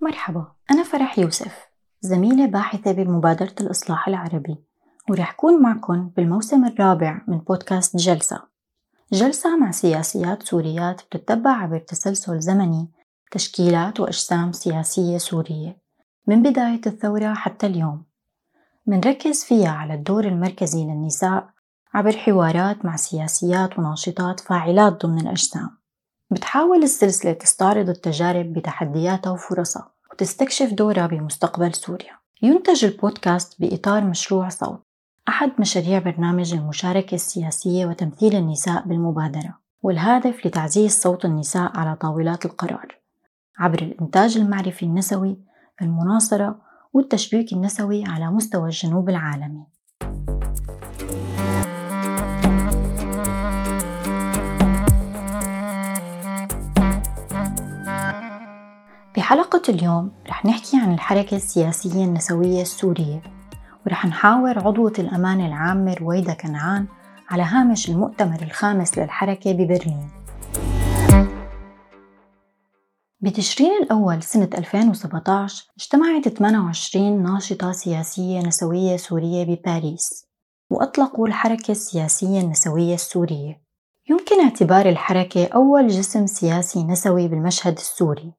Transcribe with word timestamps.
مرحبا 0.00 0.46
أنا 0.70 0.82
فرح 0.82 1.18
يوسف 1.18 1.68
زميلة 2.00 2.46
باحثة 2.46 2.92
بمبادرة 2.92 3.54
الإصلاح 3.60 4.08
العربي 4.08 4.56
ورح 5.10 5.32
كون 5.32 5.62
معكم 5.62 6.08
بالموسم 6.08 6.64
الرابع 6.64 7.20
من 7.28 7.38
بودكاست 7.38 7.96
جلسة. 7.96 8.42
جلسة 9.12 9.56
مع 9.56 9.70
سياسيات 9.70 10.42
سوريات 10.42 11.02
بتتبع 11.02 11.50
عبر 11.50 11.78
تسلسل 11.78 12.40
زمني 12.40 12.88
تشكيلات 13.30 14.00
وأجسام 14.00 14.52
سياسية 14.52 15.18
سورية 15.18 15.76
من 16.26 16.42
بداية 16.42 16.80
الثورة 16.86 17.34
حتى 17.34 17.66
اليوم. 17.66 18.04
منركز 18.86 19.44
فيها 19.44 19.70
على 19.70 19.94
الدور 19.94 20.24
المركزي 20.24 20.84
للنساء 20.84 21.50
عبر 21.94 22.12
حوارات 22.12 22.84
مع 22.84 22.96
سياسيات 22.96 23.78
وناشطات 23.78 24.40
فاعلات 24.40 25.06
ضمن 25.06 25.20
الأجسام. 25.20 25.77
بتحاول 26.30 26.82
السلسلة 26.82 27.32
تستعرض 27.32 27.88
التجارب 27.88 28.52
بتحدياتها 28.52 29.30
وفرصها 29.30 29.90
وتستكشف 30.12 30.72
دورها 30.72 31.06
بمستقبل 31.06 31.74
سوريا. 31.74 32.18
ينتج 32.42 32.84
البودكاست 32.84 33.60
بإطار 33.60 34.04
مشروع 34.04 34.48
صوت. 34.48 34.82
أحد 35.28 35.52
مشاريع 35.58 35.98
برنامج 35.98 36.54
المشاركة 36.54 37.14
السياسية 37.14 37.86
وتمثيل 37.86 38.36
النساء 38.36 38.88
بالمبادرة 38.88 39.58
والهدف 39.82 40.46
لتعزيز 40.46 41.00
صوت 41.00 41.24
النساء 41.24 41.78
على 41.78 41.96
طاولات 41.96 42.44
القرار. 42.44 42.98
عبر 43.58 43.82
الإنتاج 43.82 44.38
المعرفي 44.38 44.82
النسوي 44.86 45.38
المناصرة 45.82 46.58
والتشبيك 46.92 47.52
النسوي 47.52 48.04
على 48.04 48.30
مستوى 48.30 48.64
الجنوب 48.64 49.08
العالمي. 49.08 49.66
بحلقة 59.28 59.62
اليوم 59.68 60.10
رح 60.28 60.44
نحكي 60.44 60.76
عن 60.76 60.94
الحركة 60.94 61.36
السياسية 61.36 62.04
النسوية 62.04 62.62
السورية 62.62 63.22
ورح 63.86 64.06
نحاور 64.06 64.58
عضوة 64.58 64.92
الأمانة 64.98 65.46
العامة 65.46 65.94
رويدة 65.94 66.34
كنعان 66.34 66.86
على 67.30 67.42
هامش 67.42 67.88
المؤتمر 67.88 68.42
الخامس 68.42 68.98
للحركة 68.98 69.52
ببرلين. 69.52 70.08
بتشرين 73.20 73.82
الأول 73.82 74.22
سنة 74.22 74.50
2017 74.54 75.66
اجتمعت 75.78 76.28
28 76.28 77.22
ناشطة 77.22 77.72
سياسية 77.72 78.40
نسوية 78.40 78.96
سورية 78.96 79.44
بباريس 79.44 80.26
وأطلقوا 80.70 81.28
الحركة 81.28 81.72
السياسية 81.72 82.40
النسوية 82.40 82.94
السورية. 82.94 83.62
يمكن 84.10 84.40
اعتبار 84.40 84.88
الحركة 84.88 85.48
أول 85.54 85.88
جسم 85.88 86.26
سياسي 86.26 86.84
نسوي 86.84 87.28
بالمشهد 87.28 87.76
السوري. 87.76 88.37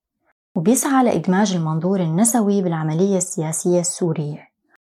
وبيسعى 0.60 1.04
لإدماج 1.04 1.56
المنظور 1.56 2.00
النسوي 2.00 2.62
بالعملية 2.62 3.18
السياسية 3.18 3.80
السورية 3.80 4.50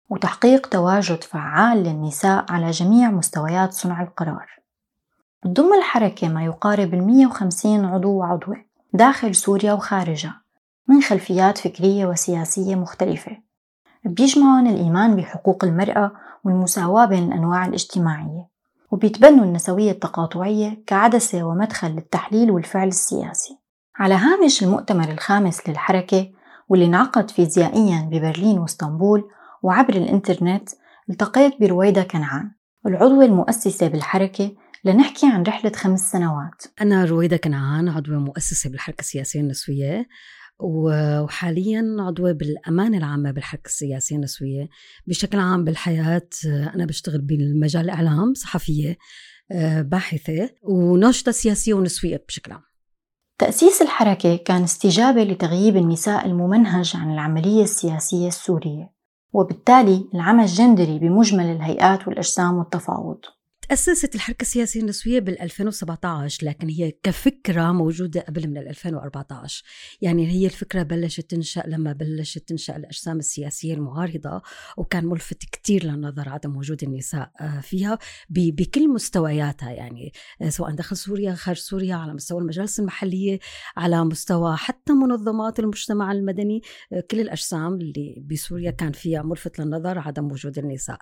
وتحقيق 0.10 0.68
تواجد 0.68 1.24
فعال 1.24 1.78
للنساء 1.78 2.46
على 2.50 2.72
جميع 2.72 3.12
مستويات 3.12 3.74
صنع 3.74 4.04
القرار. 4.04 4.50
تضم 5.44 5.74
الحركة 5.74 6.28
ما 6.28 6.46
يقارب 6.46 6.94
ال 6.94 7.04
150 7.08 7.86
عضو 7.86 8.10
وعضوة 8.10 8.58
داخل 8.94 9.36
سوريا 9.36 9.74
وخارجها 9.74 10.42
من 10.88 11.02
خلفيات 11.02 11.58
فكرية 11.58 12.06
وسياسية 12.06 12.76
مختلفة. 12.76 13.38
بيجمعهم 14.04 14.68
الإيمان 14.68 15.16
بحقوق 15.16 15.64
المرأة 15.64 16.12
والمساواة 16.44 17.06
بين 17.06 17.24
الأنواع 17.24 17.66
الاجتماعية 17.66 18.48
وبيتبنوا 18.92 19.46
النسوية 19.46 19.92
التقاطعية 19.92 20.84
كعدسة 20.88 21.44
ومدخل 21.44 21.88
للتحليل 21.88 22.52
والفعل 22.52 22.88
السياسي. 22.88 23.65
على 23.98 24.14
هامش 24.16 24.64
المؤتمر 24.64 25.12
الخامس 25.12 25.70
للحركة 25.70 26.32
واللي 26.70 26.86
انعقد 26.86 27.32
فيزيائيا 27.32 28.10
ببرلين 28.12 28.60
واسطنبول 28.60 29.24
وعبر 29.64 29.94
الإنترنت 29.94 30.70
التقيت 31.10 31.54
برويدة 31.62 32.04
كنعان 32.04 32.52
العضوة 32.88 33.26
المؤسسة 33.26 33.88
بالحركة 33.88 34.56
لنحكي 34.86 35.26
عن 35.26 35.44
رحلة 35.44 35.72
خمس 35.72 36.12
سنوات. 36.12 36.64
أنا 36.82 37.06
رويدة 37.06 37.38
كنعان 37.38 37.90
عضوة 37.90 38.20
مؤسسة 38.20 38.70
بالحركة 38.70 39.00
السياسية 39.00 39.40
النسوية 39.40 40.08
وحاليا 40.60 41.96
عضوة 42.00 42.32
بالأمانة 42.32 42.98
العامة 42.98 43.32
بالحركة 43.32 43.68
السياسية 43.68 44.16
النسوية. 44.16 44.70
بشكل 45.08 45.40
عام 45.40 45.64
بالحياة 45.64 46.30
أنا 46.46 46.86
بشتغل 46.86 47.22
بالمجال 47.22 47.84
الإعلام 47.84 48.34
صحفية 48.34 48.98
باحثة 49.80 50.50
وناشطة 50.64 51.32
سياسية 51.32 51.74
ونسوية 51.74 52.24
بشكل 52.28 52.52
عام. 52.52 52.62
تأسيس 53.38 53.82
الحركة 53.82 54.36
كان 54.36 54.64
استجابة 54.64 55.24
لتغييب 55.24 55.78
النساء 55.78 56.26
الممنهج 56.26 56.94
عن 56.96 57.14
العملية 57.14 57.64
السياسية 57.64 58.28
السورية 58.28 58.92
وبالتالي 59.34 60.10
العمل 60.14 60.44
الجندري 60.44 61.00
بمجمل 61.00 61.46
الهيئات 61.46 62.08
والأجسام 62.08 62.58
والتفاوض. 62.58 63.20
تأسست 63.70 64.16
الحركة 64.16 64.42
السياسية 64.42 64.82
النسوية 64.82 65.20
بال 65.20 65.42
2017 65.42 66.46
لكن 66.46 66.70
هي 66.70 66.92
كفكرة 67.04 67.72
موجودة 67.72 68.22
قبل 68.22 68.48
من 68.48 68.58
2014 68.58 69.64
يعني 70.02 70.28
هي 70.32 70.46
الفكرة 70.46 70.84
بلشت 70.84 71.30
تنشأ 71.30 71.64
لما 71.68 71.94
بلشت 71.94 72.50
تنشأ 72.50 72.76
الأجسام 72.76 73.18
السياسية 73.18 73.74
المعارضة 73.74 74.42
وكان 74.78 75.06
ملفت 75.06 75.44
كتير 75.52 75.84
للنظر 75.84 76.30
عدم 76.30 76.58
وجود 76.58 76.84
النساء 76.84 77.32
آه، 77.42 77.60
فيها 77.60 77.98
بكل 78.30 78.90
مستوياتها. 78.90 79.72
يعني 79.72 80.14
آه، 80.42 80.50
سواء 80.50 80.72
داخل 80.72 80.98
سوريا 80.98 81.34
خارج 81.34 81.58
سوريا 81.58 81.96
على 81.96 82.14
مستوى 82.14 82.42
المجالس 82.42 82.80
المحلية 82.80 83.40
على 83.78 84.04
مستوى 84.04 84.56
حتى 84.58 84.94
منظمات 84.94 85.60
المجتمع 85.60 86.12
المدني 86.12 86.62
آه، 86.94 87.04
كل 87.12 87.20
الأجسام 87.20 87.74
اللي 87.74 88.24
بسوريا 88.32 88.72
كان 88.72 88.92
فيها 88.92 89.22
ملفت 89.22 89.60
للنظر 89.60 90.00
عدم 90.00 90.32
وجود 90.32 90.58
النساء. 90.58 90.98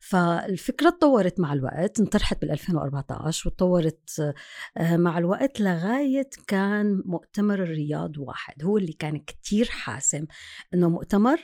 فالفكرة 0.00 0.90
تطورت 0.90 1.40
مع 1.40 1.52
الوقت. 1.52 2.05
انطرحت 2.06 2.40
بال 2.40 2.50
2014 2.50 3.48
وتطورت 3.48 4.34
مع 4.80 5.18
الوقت 5.18 5.60
لغاية 5.60 6.30
كان 6.46 7.02
مؤتمر 7.04 7.62
الرياض 7.62 8.18
واحد 8.18 8.64
هو 8.64 8.78
اللي 8.78 8.92
كان 8.92 9.18
كتير 9.18 9.68
حاسم 9.70 10.26
إنه 10.74 10.88
مؤتمر 10.88 11.40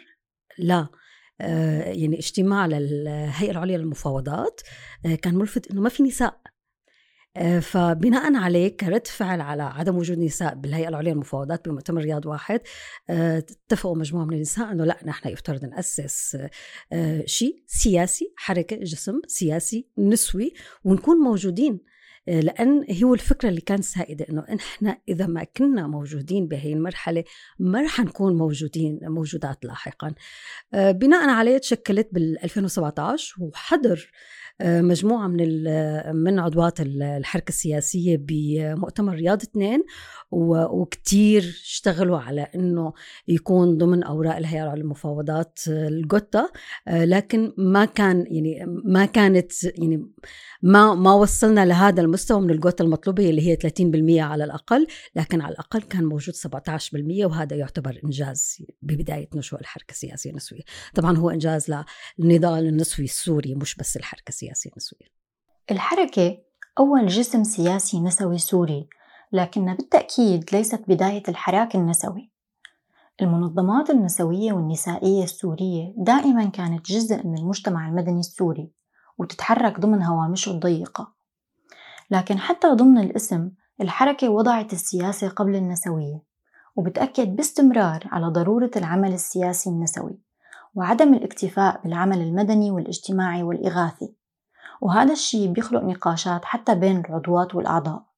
لا 0.58 0.88
آه، 1.40 1.82
يعني 1.82 2.18
اجتماع 2.18 2.66
للهيئة 2.66 3.50
العليا 3.50 3.78
للمفاوضات 3.78 4.60
آه، 5.06 5.14
كان 5.14 5.34
ملفت 5.34 5.70
إنه 5.70 5.80
ما 5.80 5.88
في 5.88 6.02
نساء. 6.02 6.40
فبناء 7.60 8.34
عليه 8.34 8.76
كرد 8.76 9.06
فعل 9.06 9.40
على 9.40 9.62
عدم 9.62 9.96
وجود 9.96 10.18
نساء 10.18 10.54
بالهيئة 10.54 10.88
العليا 10.88 11.12
للمفاوضات 11.12 11.68
بمؤتمر 11.68 12.02
رياض 12.02 12.26
واحد 12.26 12.60
آه، 13.10 13.38
اتفقوا 13.38 13.96
مجموعة 13.96 14.24
من 14.24 14.34
النساء 14.34 14.72
إنه 14.72 14.84
لا 14.84 14.98
نحن 15.04 15.28
يفترض 15.28 15.64
نأسس 15.64 16.38
آه، 16.92 17.24
شيء 17.26 17.62
سياسي 17.66 18.32
حركة 18.36 18.76
جسم 18.76 19.20
سياسي 19.26 19.88
نسوي 19.98 20.52
ونكون 20.84 21.16
موجودين. 21.16 21.92
لأن 22.26 22.86
هو 23.04 23.14
الفكرة 23.14 23.48
اللي 23.48 23.60
كانت 23.60 23.84
سائدة 23.84 24.26
إنه 24.30 24.44
إحنا 24.54 24.98
إذا 25.08 25.26
ما 25.26 25.44
كنا 25.44 25.86
موجودين 25.86 26.48
بهي 26.48 26.72
المرحلة 26.72 27.24
ما 27.58 27.82
رح 27.82 28.00
نكون 28.00 28.36
موجودين 28.36 28.98
موجودات 29.02 29.64
لاحقا. 29.64 30.14
بناء 30.72 31.28
عليه 31.28 31.58
تشكلت 31.58 32.08
بال 32.12 32.44
2017 32.44 33.36
وحضر 33.40 34.10
مجموعة 34.62 35.26
من 35.26 35.64
من 36.16 36.38
عضوات 36.38 36.80
الحركة 36.80 37.48
السياسية 37.48 38.16
بمؤتمر 38.20 39.14
رياض 39.14 39.42
اثنين 39.42 39.84
وكتير 40.30 41.42
اشتغلوا 41.42 42.18
على 42.18 42.40
إنه 42.54 42.92
يكون 43.28 43.78
ضمن 43.78 44.02
أوراق 44.02 44.36
الهيئة 44.36 44.62
العليا 44.62 44.82
للمفاوضات 44.82 45.58
الجوتا 45.68 46.48
لكن 46.88 47.52
ما 47.58 47.84
كان 47.84 48.26
يعني 48.30 48.64
ما 48.84 49.04
كانت 49.04 49.52
يعني 49.64 50.06
ما 50.62 50.94
ما 50.94 51.12
وصلنا 51.12 51.64
لهذا 51.66 52.02
المستوى 52.02 52.40
من 52.40 52.50
الجوتا 52.50 52.84
المطلوبة 52.84 53.30
اللي 53.30 53.42
هي 53.48 53.56
30% 53.56 54.20
على 54.20 54.44
الأقل. 54.44 54.86
لكن 55.16 55.40
على 55.40 55.52
الأقل 55.52 55.82
كان 55.82 56.04
موجود 56.04 56.34
17% 56.34 57.24
وهذا 57.24 57.56
يعتبر 57.56 58.00
إنجاز 58.04 58.58
ببداية 58.82 59.28
نشوء 59.34 59.60
الحركة 59.60 59.92
السياسية 59.92 60.30
النسوية. 60.30 60.62
طبعا 60.94 61.16
هو 61.16 61.30
إنجاز 61.30 61.72
للنضال 62.18 62.66
النسوي 62.66 63.04
السوري 63.04 63.54
مش 63.54 63.76
بس 63.76 63.96
الحركة 63.96 64.28
السياسيه 64.50 64.70
النسويه 64.70 65.12
الحركة 65.70 66.38
أول 66.78 67.06
جسم 67.06 67.44
سياسي 67.44 68.00
نسوي 68.00 68.38
سوري 68.38 68.88
لكنها 69.32 69.74
بالتأكيد 69.74 70.44
ليست 70.52 70.84
بداية 70.88 71.22
الحراك 71.28 71.74
النسوي. 71.74 72.30
المنظمات 73.22 73.90
النسوية 73.90 74.52
والنسائية 74.52 75.24
السورية 75.24 75.94
دائما 75.96 76.44
كانت 76.44 76.86
جزء 76.86 77.26
من 77.26 77.38
المجتمع 77.38 77.88
المدني 77.88 78.20
السوري 78.20 78.72
وتتحرك 79.18 79.80
ضمن 79.80 80.02
هوامشه 80.02 80.50
الضيقة. 80.50 81.14
لكن 82.10 82.38
حتى 82.38 82.68
ضمن 82.68 82.98
الاسم 82.98 83.50
الحركة 83.80 84.28
وضعت 84.28 84.72
السياسة 84.72 85.28
قبل 85.28 85.56
النسوية 85.56 86.22
وبتأكد 86.76 87.36
باستمرار 87.36 88.08
على 88.12 88.26
ضرورة 88.26 88.70
العمل 88.76 89.12
السياسي 89.12 89.70
النسوي 89.70 90.18
وعدم 90.74 91.14
الاكتفاء 91.14 91.80
بالعمل 91.84 92.20
المدني 92.20 92.70
والاجتماعي 92.70 93.42
والإغاثي. 93.42 94.14
وهذا 94.82 95.12
الشيء 95.12 95.52
بيخلق 95.52 95.82
نقاشات 95.82 96.44
حتى 96.44 96.74
بين 96.74 97.02
العضوات 97.08 97.54
والأعضاء. 97.54 98.11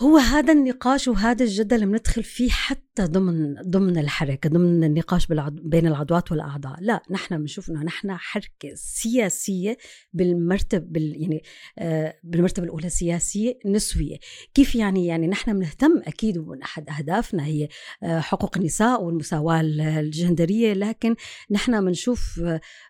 هو 0.00 0.16
هذا 0.16 0.52
النقاش 0.52 1.08
وهذا 1.08 1.44
الجدل 1.44 1.86
بندخل 1.86 2.22
فيه 2.22 2.50
حتى 2.50 2.82
ضمن 3.00 3.54
ضمن 3.54 3.98
الحركة 3.98 4.50
ضمن 4.50 4.84
النقاش. 4.84 5.26
بين 5.50 5.86
العضوات 5.86 6.32
والأعضاء. 6.32 6.76
لا 6.80 7.02
نحن 7.10 7.38
بنشوف 7.38 7.70
انه 7.70 7.82
نحن 7.82 8.16
حركة 8.16 8.74
سياسية 8.74 9.76
بالمرتب 10.12 10.92
بال... 10.92 11.22
يعني 11.22 11.42
آه 11.78 12.14
بالمرتبة 12.24 12.64
الأولى 12.64 12.88
سياسية 12.88 13.58
نسوية. 13.66 14.16
كيف 14.54 14.74
يعني؟ 14.74 15.06
يعني 15.06 15.26
نحن 15.26 15.58
بنهتم 15.58 16.02
أكيد 16.06 16.38
ومن 16.38 16.62
أحد 16.62 16.90
أهدافنا 16.90 17.46
هي 17.46 17.68
آه 18.02 18.20
حقوق 18.20 18.58
النساء 18.58 19.02
والمساواة 19.02 19.60
الجندرية 19.60 20.72
لكن 20.72 21.14
نحن 21.50 21.84
بنشوف 21.84 22.40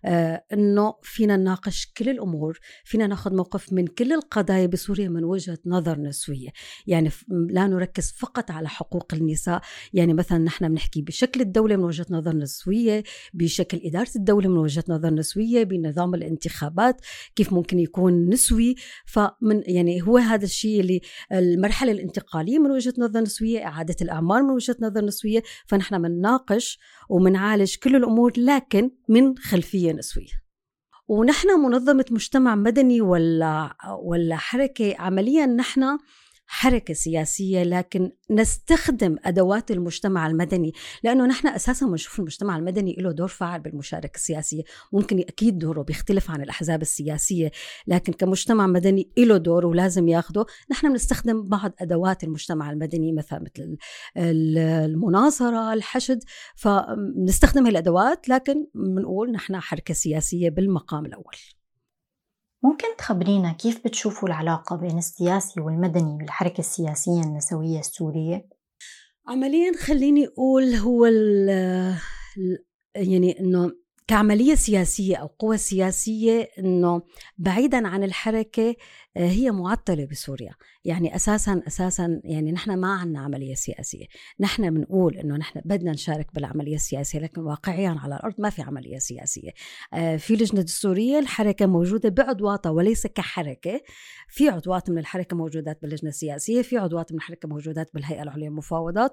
آه 0.05 0.45
إنه 0.53 0.95
فينا 1.03 1.37
نناقش 1.37 1.93
كل 1.97 2.09
الأمور 2.09 2.59
فينا 2.85 3.07
ناخذ 3.07 3.35
موقف 3.35 3.73
من 3.73 3.87
كل 3.87 4.13
القضايا 4.13 4.67
بسوريا 4.67 5.09
من 5.09 5.25
وجهة 5.25 5.59
نظر 5.67 5.99
نسوية. 5.99 6.49
يعني 6.93 7.11
لا 7.29 7.67
نركز 7.67 8.13
فقط 8.19 8.51
على 8.51 8.69
حقوق 8.69 9.15
النساء. 9.15 9.61
يعني 9.93 10.15
مثلا 10.15 10.39
نحن 10.39 10.69
بنحكي 10.69 11.03
بشكل 11.03 11.41
الدولة 11.41 11.77
من 11.77 11.85
وجهة 11.85 12.07
نظر 12.11 12.37
نسوية 12.37 13.03
بشكل 13.35 13.81
إدارة 13.85 14.11
الدولة 14.17 14.49
من 14.49 14.59
وجهة 14.59 14.85
نظر 14.89 15.11
نسوية 15.11 15.65
بنظام 15.65 16.15
الانتخابات 16.15 17.01
كيف 17.37 17.53
ممكن 17.53 17.79
يكون 17.79 18.29
نسوي. 18.29 18.75
فمن 19.07 19.63
يعني 19.67 20.03
هو 20.03 20.19
هذا 20.19 20.45
الشيء 20.45 20.81
اللي 20.81 21.01
المرحلة 21.33 21.93
الانتقالية 21.93 22.59
من 22.59 22.71
وجهة 22.71 22.95
نظر 22.99 23.21
نسوية 23.21 23.67
إعادة 23.67 23.97
الأعمار 24.03 24.43
من 24.43 24.51
وجهة 24.51 24.77
نظر 24.81 25.05
نسوية 25.05 25.43
فنحن 25.67 26.03
بنناقش 26.03 26.79
وبنعالج 27.09 27.77
كل 27.77 27.97
الأمور 27.97 28.33
لكن 28.37 28.91
من 29.09 29.39
خلفية 29.39 29.93
نسوية. 29.93 30.43
ونحن 31.09 31.49
منظمة 31.49 32.05
مجتمع 32.11 32.55
مدني 32.55 33.01
ولا 33.01 33.77
ولا 34.03 34.37
حركة 34.37 34.95
عمليا 34.99 35.47
نحن 35.47 35.99
حركة 36.55 36.95
سياسية 36.95 37.63
لكن 37.63 38.13
نستخدم 38.31 39.17
أدوات 39.25 39.71
المجتمع 39.71 40.27
المدني 40.27 40.73
لأنه 41.03 41.27
نحن 41.27 41.49
أساسا 41.49 41.87
بنشوف 41.87 42.19
المجتمع 42.19 42.57
المدني 42.57 42.97
له 42.99 43.13
دور 43.13 43.29
فعال 43.29 43.61
بالمشاركة 43.61 44.17
السياسية. 44.17 44.63
ممكن 44.93 45.19
أكيد 45.19 45.59
دوره 45.59 45.83
بيختلف 45.83 46.31
عن 46.31 46.43
الأحزاب 46.43 46.83
السياسية 46.83 47.51
لكن 47.87 48.13
كمجتمع 48.13 48.67
مدني 48.67 49.11
له 49.19 49.37
دور 49.37 49.67
ولازم 49.67 50.09
ياخده. 50.09 50.47
نحن 50.71 50.89
بنستخدم 50.89 51.49
بعض 51.49 51.73
أدوات 51.81 52.25
المجتمع 52.25 52.71
المدني 52.71 53.13
مثلا 53.13 53.41
مثل 53.41 53.77
المناصرة 54.17 55.73
الحشد 55.73 56.25
فنستخدم 56.57 57.67
هالأدوات 57.67 58.29
لكن 58.29 58.67
بنقول 58.75 59.33
نحن 59.33 59.61
حركة 59.61 59.95
سياسية 59.95 60.51
بالمقام 60.51 61.07
الأول. 61.07 61.37
ممكن 62.65 62.97
تخبرينا 62.99 63.53
كيف 63.53 63.85
بتشوفوا 63.85 64.29
العلاقة 64.29 64.77
بين 64.77 64.99
السياسي 64.99 65.61
والمدني 65.61 66.19
بالحركة 66.19 66.59
السياسية 66.59 67.23
النسوية 67.23 67.79
السورية؟ 67.79 68.49
عمليا 69.29 69.73
خليني 69.77 70.27
أقول 70.27 70.75
هو 70.75 71.07
يعني 72.97 73.41
أنه 73.41 73.73
كعملية 74.07 74.55
سياسية 74.55 75.17
أو 75.17 75.27
قوة 75.27 75.57
سياسية 75.57 76.49
أنه 76.59 77.03
بعيدا 77.39 77.89
عن 77.89 78.05
الحركة 78.05 78.75
آه، 79.17 79.29
هي 79.29 79.51
معطلة 79.51 80.05
بسوريا. 80.05 80.55
يعني 80.85 81.17
أساسا 81.17 81.63
أساسا 81.67 82.21
يعني 82.25 82.53
نحن 82.53 82.77
ما 82.77 82.93
عندنا 82.93 83.21
عملية 83.21 83.55
سياسية. 83.55 84.07
نحن 84.41 84.75
بنقول 84.75 85.17
أنه 85.17 85.37
نحن 85.37 85.61
بدنا 85.65 85.93
نشارك 85.93 86.35
بالعملية 86.35 86.75
السياسية 86.75 87.19
لكن 87.19 87.41
واقعيا 87.41 87.97
على 88.03 88.17
الأرض 88.17 88.35
ما 88.39 88.51
في 88.51 88.63
عملية 88.63 88.99
سياسية. 88.99 89.51
آه، 89.95 90.17
في 90.17 90.37
لجنة 90.37 90.61
السورية 90.61 91.19
الحركة 91.19 91.67
موجودة 91.67 92.09
بعضواتها 92.09 92.71
وليس 92.71 93.07
كحركة. 93.07 93.81
في 94.29 94.49
عضوات 94.49 94.91
من 94.91 94.99
الحركة 94.99 95.37
موجودات 95.37 95.83
باللجنة 95.83 96.09
السياسية 96.09 96.63
في 96.63 96.79
عضوات 96.79 97.13
من 97.13 97.19
الحركة 97.19 97.49
موجودات 97.49 97.91
بالهيئة 97.95 98.23
العليا 98.23 98.49
للمفاوضات. 98.49 99.13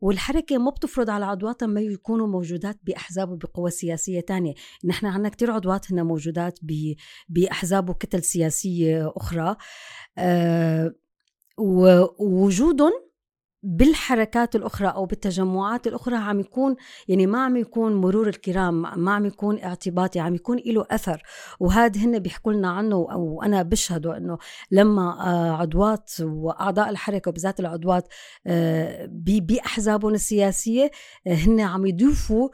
والحركة 0.00 0.58
ما 0.58 0.70
بتفرض 0.70 1.10
على 1.10 1.24
عضواتها 1.24 1.66
ما 1.66 1.80
يكونوا 1.80 2.26
موجودات 2.26 2.78
بأحزاب 2.82 3.30
وبقوى 3.30 3.70
سياسية 3.70 4.20
تانية. 4.30 4.54
نحن 4.84 5.06
عندنا 5.06 5.28
كتير 5.28 5.50
عضوات 5.50 5.92
هنا 5.92 6.02
موجودات 6.02 6.58
بأحزاب 7.28 7.90
وكتل 7.90 8.22
سياسية 8.22 9.12
أخرى 9.16 9.56
آه، 10.18 10.94
ووجودهم 11.58 12.92
بالحركات 13.62 14.56
الأخرى 14.56 14.88
أو 14.88 15.06
بالتجمعات 15.06 15.86
الأخرى 15.86 16.16
عم 16.16 16.40
يكون 16.40 16.76
يعني 17.08 17.26
ما 17.26 17.44
عم 17.44 17.56
يكون 17.56 17.94
مرور 17.94 18.28
الكرام 18.28 19.00
ما 19.04 19.12
عم 19.12 19.26
يكون 19.26 19.62
اعتباطي 19.62 20.20
عم 20.20 20.34
يكون 20.34 20.58
له 20.66 20.86
أثر. 20.90 21.22
وهذا 21.60 22.00
هن 22.00 22.18
بيحكوا 22.18 22.52
لنا 22.52 22.70
عنه 22.70 22.96
أو 22.96 23.42
أنا 23.42 23.62
بشهده 23.62 24.16
أنه 24.16 24.38
لما 24.70 25.26
آه، 25.26 25.52
عضوات 25.52 26.12
وأعضاء 26.20 26.90
الحركة 26.90 27.28
وبذات 27.28 27.60
العضوات 27.60 28.08
آه، 28.46 29.08
بأحزابهم 29.10 30.14
السياسية 30.14 30.90
هن 31.26 31.60
عم 31.60 31.86
يضيفوا 31.86 32.48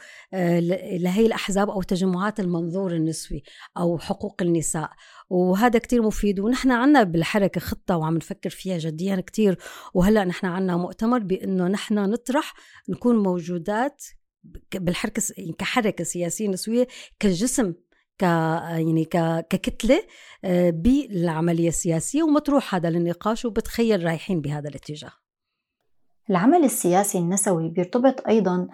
لهي 0.98 1.26
الأحزاب 1.26 1.70
أو 1.70 1.82
تجمعات 1.82 2.40
المنظور 2.40 2.92
النسوي 2.92 3.42
أو 3.76 3.98
حقوق 3.98 4.42
النساء. 4.42 4.90
وهذا 5.28 5.78
كتير 5.78 6.02
مفيد 6.02 6.40
ونحن 6.40 6.70
عنا 6.70 7.02
بالحركة 7.02 7.60
خطة 7.60 7.96
وعم 7.96 8.16
نفكر 8.16 8.50
فيها 8.50 8.78
جديا 8.78 9.20
كتير. 9.20 9.58
وهلأ 9.94 10.24
نحن 10.24 10.46
عنا 10.46 10.76
مؤتمر 10.76 11.18
بأنه 11.18 11.68
نحن 11.68 11.94
نطرح 11.94 12.54
نكون 12.88 13.16
موجودات 13.22 14.04
بالحركة 14.74 15.22
كحركة 15.58 16.04
سياسية 16.04 16.48
نسوية 16.48 16.86
كجسم 17.20 17.74
ك 18.18 18.22
يعني 18.22 19.04
ك... 19.04 19.46
ككتلة 19.50 20.02
آه، 20.44 20.70
بالعملية 20.70 21.68
السياسية. 21.68 22.22
ومطروح 22.22 22.74
هذا 22.74 22.90
للنقاش 22.90 23.44
وبتخيل 23.44 24.04
رايحين 24.04 24.40
بهذا 24.40 24.68
الاتجاه. 24.68 25.12
العمل 26.30 26.64
السياسي 26.64 27.18
النسوي 27.18 27.68
بيرتبط 27.68 28.26
أيضا 28.28 28.68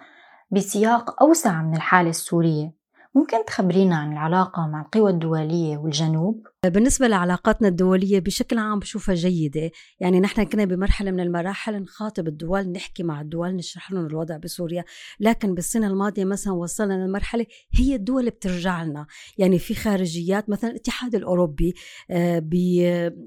بسياق 0.51 1.23
أوسع 1.23 1.61
من 1.61 1.75
الحالة 1.75 2.09
السورية. 2.09 2.82
ممكن 3.15 3.45
تخبرينا 3.45 3.95
عن 3.95 4.11
العلاقة 4.11 4.67
مع 4.67 4.81
القوى 4.81 5.11
الدولية 5.11 5.77
والجنوب؟ 5.77 6.47
بالنسبة 6.65 7.07
لعلاقاتنا 7.07 7.67
الدولية 7.67 8.19
بشكل 8.19 8.57
عام 8.57 8.79
بشوفها 8.79 9.15
جيدة. 9.15 9.71
يعني 9.99 10.19
نحن 10.19 10.43
كنا 10.43 10.65
بمرحلة 10.65 11.11
من 11.11 11.19
المراحل 11.19 11.81
نخاطب 11.81 12.27
الدول 12.27 12.71
نحكي 12.71 13.03
مع 13.03 13.21
الدول 13.21 13.55
نشرح 13.55 13.91
لهم 13.91 14.05
الوضع 14.05 14.37
بسوريا. 14.37 14.83
لكن 15.19 15.55
بالسنة 15.55 15.87
الماضية 15.87 16.25
مثلا 16.25 16.53
وصلنا 16.53 16.93
للمرحلة 16.93 17.45
هي 17.73 17.95
الدول 17.95 18.29
بترجع 18.29 18.83
لنا. 18.83 19.05
يعني 19.37 19.59
في 19.59 19.75
خارجيات 19.75 20.49
مثلا 20.49 20.69
الاتحاد 20.69 21.15
الأوروبي 21.15 21.73
آه، 22.11 22.39
بي 22.39 22.77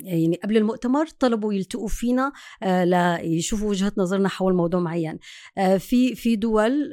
يعني 0.00 0.40
قبل 0.44 0.56
المؤتمر 0.56 1.06
طلبوا 1.06 1.54
يلتقوا 1.54 1.88
فينا 1.88 2.32
آه، 2.62 2.84
ليشوفوا 2.84 3.68
وجهة 3.68 3.92
نظرنا 3.96 4.28
حول 4.28 4.54
موضوع 4.54 4.80
معين. 4.80 5.18
آه، 5.58 5.76
في 5.76 6.14
في 6.14 6.36
دول 6.36 6.92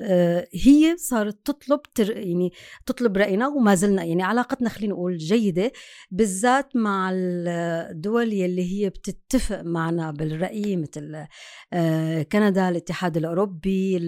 هي 0.54 0.96
صارت 0.98 1.38
تطلب 1.46 1.80
يعني 2.00 2.52
تطلب 2.86 3.18
رأينا 3.18 3.48
وما 3.48 3.76
زلنا 3.76 4.04
يعني 4.04 4.24
علاقتنا 4.24 4.70
خلينا 4.70 4.94
نقول 4.94 5.18
جيدة 5.18 5.72
بالذات 6.12 6.76
مع 6.76 7.10
الدول 7.14 8.34
يلي 8.34 8.74
هي 8.74 8.90
بتتفق 8.90 9.62
معنا 9.62 10.12
بالرأي 10.12 10.76
مثل 10.76 11.26
آه، 11.74 12.24
كندا 12.24 12.70
الاتحاد 12.70 13.18
الأوروبي 13.18 14.00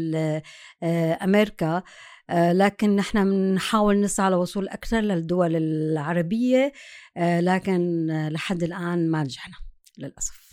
آه، 0.84 1.24
أمريكا 1.24 1.84
آه، 2.29 2.53
لكن 2.53 2.96
نحن 2.96 3.25
بنحاول 3.25 4.01
نسعى 4.01 4.32
لوصول 4.32 4.67
أكثر 4.67 5.00
للدول 5.00 5.55
العربية 5.55 6.72
لكن 7.17 8.08
لحد 8.32 8.63
الآن 8.63 9.12
ما 9.12 9.24
نجحنا 9.24 9.55
للأسف. 9.98 10.45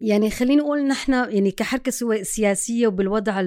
يعني 0.00 0.30
خلينا 0.30 0.62
نقول 0.62 0.86
نحن 0.86 1.12
يعني 1.12 1.50
كحركة 1.50 1.90
سياسية 2.22 2.86
وبالوضع 2.86 3.42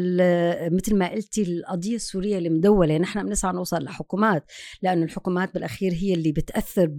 مثل 0.72 0.96
ما 0.96 1.12
قلتي 1.12 1.42
القضية 1.44 1.96
السورية 1.96 2.38
المدوله 2.38 2.98
نحن 2.98 3.24
بنسعى 3.24 3.54
نوصل 3.54 3.84
لحكومات 3.84 4.44
لأنه 4.82 5.04
الحكومات 5.06 5.54
بالأخير 5.54 5.94
هي 5.94 6.14
اللي 6.14 6.32
بتأثر 6.32 6.98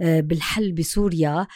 آه، 0.00 0.20
بالحل 0.20 0.72
بسوريا 0.72 1.46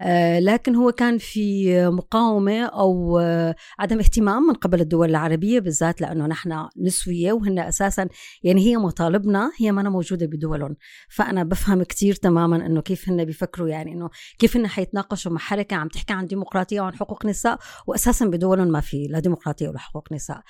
آه، 0.00 0.40
لكن 0.40 0.74
هو 0.74 0.92
كان 0.92 1.18
في 1.18 1.86
مقاومة 1.88 2.64
أو 2.64 3.18
آه، 3.18 3.54
عدم 3.78 3.98
اهتمام 3.98 4.42
من 4.42 4.54
قبل 4.54 4.80
الدول 4.80 5.10
العربية 5.10 5.60
بالذات 5.60 6.00
لأنه 6.00 6.26
نحن 6.26 6.68
نسوية 6.76 7.32
وهن 7.32 7.58
أساسا 7.58 8.08
يعني 8.42 8.66
هي 8.66 8.76
مطالبنا 8.76 9.52
هي 9.58 9.72
ما 9.72 9.82
موجودة 9.82 10.26
بدولهم. 10.26 10.76
فأنا 11.08 11.44
بفهم 11.44 11.82
كتير 11.82 12.14
تماما 12.14 12.66
أنه 12.66 12.80
كيف 12.80 13.08
هن 13.08 13.24
بيفكروا 13.24 13.68
يعني 13.68 13.92
أنه 13.92 14.10
كيف 14.38 14.56
هن 14.56 14.66
حيتناقشوا 14.66 15.32
مع 15.32 15.38
حركة 15.38 15.76
عم 15.76 15.88
تحكي 15.88 16.12
عن 16.12 16.26
ديمقراطية 16.62 16.80
وعن 16.80 16.94
حقوق 16.94 17.26
نساء 17.26 17.58
وأساسا 17.86 18.26
بدولهم 18.26 18.68
ما 18.68 18.80
في 18.80 19.06
لا 19.10 19.18
ديمقراطية 19.18 19.68
ولا 19.68 19.78
حقوق 19.78 20.12
نساء. 20.12 20.42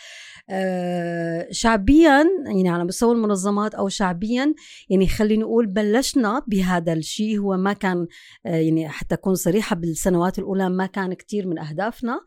آه، 0.50 1.49
شعبيا 1.50 2.25
يعني 2.47 2.69
على 2.69 2.85
مستوى 2.85 3.12
المنظمات 3.12 3.75
أو 3.75 3.88
شعبيا 3.88 4.54
يعني 4.90 5.07
خلينا 5.07 5.42
نقول 5.42 5.66
بلشنا 5.66 6.42
بهذا 6.47 6.92
الشيء. 6.92 7.38
هو 7.38 7.57
ما 7.57 7.73
كان 7.73 8.07
يعني 8.45 8.88
حتى 8.88 9.14
أكون 9.14 9.35
صريحة 9.35 9.76
بالسنوات 9.76 10.38
الأولى 10.38 10.71
ما 10.71 10.87
كان 10.87 11.14
كتير 11.14 11.47
من 11.47 11.59
أهدافنا. 11.59 12.21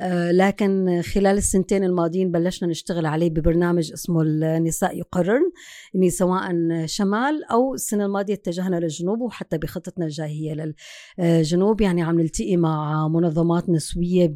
آه، 0.00 0.30
لكن 0.32 1.02
خلال 1.02 1.36
السنتين 1.36 1.84
الماضيين 1.84 2.32
بلشنا 2.32 2.68
نشتغل 2.68 3.06
عليه 3.06 3.30
ببرنامج 3.30 3.92
اسمه 3.92 4.22
النساء 4.22 4.98
يقررن 4.98 5.50
يعني 5.94 6.10
سواء 6.10 6.52
شمال 6.86 7.44
أو 7.44 7.74
السنة 7.74 8.06
الماضية 8.06 8.34
اتجهنا 8.34 8.76
للجنوب 8.76 9.20
وحتى 9.20 9.58
بخطتنا 9.58 10.04
الجاية 10.04 10.28
هي 10.28 10.74
للجنوب 11.18 11.80
يعني 11.80 12.02
عم 12.02 12.20
نلتقي 12.20 12.56
مع 12.56 13.08
منظمات 13.28 13.68
نسوية 13.68 14.34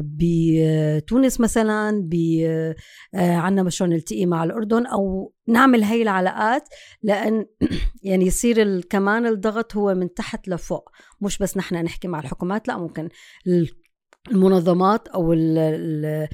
بتونس 0.00 1.40
مثلا 1.40 2.08
عندنا 3.14 3.62
مشروع 3.62 3.90
نلتقي 3.90 4.26
مع 4.26 4.44
الأردن 4.44 4.86
أو 4.86 5.32
نعمل 5.48 5.82
هاي 5.82 6.02
العلاقات 6.02 6.68
لأن 7.02 7.46
يعني 8.02 8.26
يصير 8.26 8.80
كمان 8.80 9.26
الضغط 9.26 9.76
هو 9.76 9.94
من 9.94 10.14
تحت 10.14 10.48
لفوق. 10.48 10.90
مش 11.20 11.38
بس 11.38 11.56
نحن 11.56 11.74
نحكي 11.74 12.08
مع 12.08 12.20
الحكومات 12.20 12.68
لا 12.68 12.78
ممكن 12.78 13.08
المنظمات 14.28 15.08
أو 15.08 15.32
آه، 15.32 16.28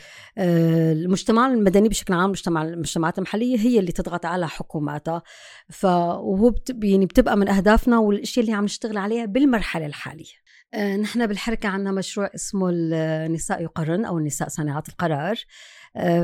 المجتمع 0.93 1.47
المدني 1.47 1.88
بشكل 1.88 2.14
عام 2.14 2.25
المجتمع 2.25 2.62
المجتمعات 2.62 3.19
المحلية 3.19 3.59
هي 3.59 3.78
اللي 3.78 3.93
تضغط 3.93 4.26
على 4.26 4.49
حكوماتها. 4.49 5.23
فهو 5.69 6.55
يعني 6.83 7.07
بتبقى 7.07 7.37
من 7.37 7.49
أهدافنا 7.49 7.99
والإشياء 7.99 8.45
اللي 8.45 8.57
عم 8.57 8.64
نشتغل 8.64 8.99
عليها 8.99 9.25
بالمرحلة 9.25 9.87
الحالية. 9.87 10.25
آه، 10.25 10.45
نحن 10.76 11.26
بالحركة 11.26 11.68
عندنا 11.68 11.92
مشروع 11.92 12.30
اسمه 12.35 12.71
النساء 12.73 13.62
يقرن 13.62 14.04
أو 14.04 14.18
النساء 14.18 14.49
صانعات 14.49 14.88
القرار. 14.88 15.37
آه، 15.37 15.45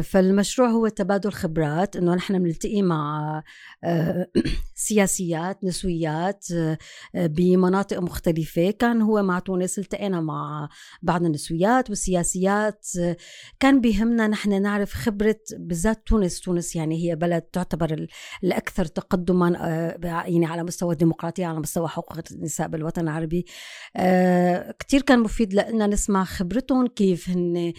فالمشروع 0.02 0.68
هو 0.68 0.88
تبادل 0.88 1.32
خبرات 1.32 1.96
إنه 1.96 2.14
نحن 2.14 2.38
بنلتقي 2.38 2.82
مع 2.82 3.42
آه، 3.84 4.26
سياسيات 4.74 5.64
نسويات 5.64 6.46
آه، 6.52 6.78
بمناطق 7.14 7.98
مختلفة. 7.98 8.70
كان 8.70 9.02
هو 9.02 9.22
مع 9.22 9.38
تونس 9.38 9.78
التقينا 9.78 10.20
مع 10.20 10.68
بعض 11.02 11.24
النسويات 11.24 11.90
والسياسيات. 11.90 12.86
كان 13.60 13.80
بيهمنا 13.80 14.26
نحن 14.28 14.62
نعرف 14.62 14.94
خبرة 14.94 15.38
بالذات 15.58 16.06
تونس. 16.06 16.40
تونس 16.40 16.76
يعني 16.76 17.04
هي 17.04 17.16
بلد 17.16 17.42
تعتبر 17.42 18.06
الأكثر 18.44 18.84
تقدما 18.84 19.48
يعني 20.02 20.46
على 20.46 20.62
مستوى 20.62 20.92
الديمقراطية 20.92 21.46
على 21.46 21.60
مستوى 21.60 21.88
حقوق 21.88 22.18
النساء 22.32 22.68
بالوطن 22.68 23.02
العربي. 23.02 23.46
كتير 24.78 25.02
كان 25.02 25.20
مفيد 25.20 25.54
لنا 25.54 25.86
نسمع 25.86 26.24
خبرتهم 26.24 26.86
كيف 26.86 27.28
هن 27.28 27.72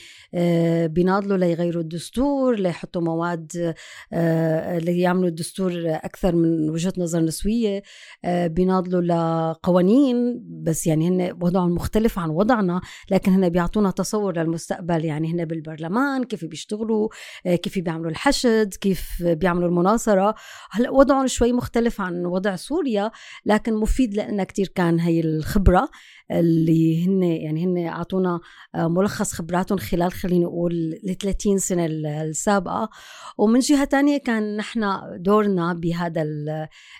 بيناضلوا 0.87 1.37
ليغيروا 1.37 1.82
الدستور 1.83 2.55
ليحطوا 2.59 3.01
مواد 3.01 3.75
آه، 4.13 4.79
ليعملوا 4.79 5.27
الدستور 5.29 5.71
أكثر 5.85 6.35
من 6.35 6.69
وجهة 6.69 6.93
نظر 6.97 7.19
نسوية 7.19 7.83
آه، 8.25 8.47
بيناضلوا 8.47 9.01
لقوانين. 9.01 10.43
بس 10.63 10.87
يعني 10.87 11.07
هن 11.07 11.37
وضعهم 11.41 11.75
مختلف 11.75 12.19
عن 12.19 12.29
وضعنا 12.29 12.81
لكن 13.11 13.31
هن 13.31 13.49
بيعطونا 13.49 13.91
تصور 13.91 14.37
للمستقبل. 14.37 15.05
يعني 15.05 15.33
هن 15.33 15.45
بالبرلمان 15.45 16.23
كيف 16.23 16.45
بيشتغلوا 16.45 17.09
آه، 17.45 17.55
كيف 17.55 17.79
بيعملوا 17.79 18.11
الحشد 18.11 18.73
كيف 18.81 19.07
بيعملوا 19.21 19.67
المناصرة. 19.69 20.35
هلأ 20.71 20.89
وضعهم 20.89 21.27
شوي 21.27 21.53
مختلف 21.53 22.01
عن 22.01 22.25
وضع 22.25 22.55
سوريا 22.55 23.11
لكن 23.45 23.73
مفيد 23.73 24.13
لنا 24.13 24.43
كتير 24.43 24.67
كان 24.75 24.99
هي 24.99 25.19
الخبرة. 25.19 25.89
اللي 26.31 27.05
هن 27.05 27.23
يعني 27.23 27.65
هن 27.65 27.87
أعطونا 27.87 28.39
ملخص 28.75 29.33
خبراتهم 29.33 29.77
خلال 29.77 30.11
خليني 30.11 30.45
أقول 30.45 30.99
ال 31.07 31.17
30 31.17 31.57
سنة 31.57 31.85
السابقة. 31.85 32.89
ومن 33.37 33.59
جهة 33.59 33.83
تانية 33.83 34.17
كان 34.17 34.57
نحن 34.57 34.99
دورنا 35.17 35.73
بهذا 35.73 36.23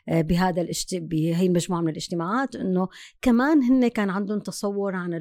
بهذا 0.07 0.61
الاشت... 0.61 0.95
بهي 0.95 1.45
المجموعة 1.45 1.81
من 1.81 1.89
الاجتماعات 1.89 2.55
إنه 2.55 2.87
كمان 3.21 3.63
هن 3.63 3.87
كان 3.87 4.09
عندهم 4.09 4.39
تصور 4.39 4.95
عن 4.95 5.19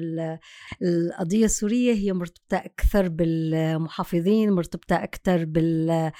القضية 0.81 1.45
السورية. 1.45 1.93
هي 1.93 2.13
مرتبطة 2.13 2.57
أكثر 2.57 3.09
بالمحافظين 3.09 4.51
مرتبطة 4.51 4.95
أكثر 4.95 5.45
بال 5.45 6.11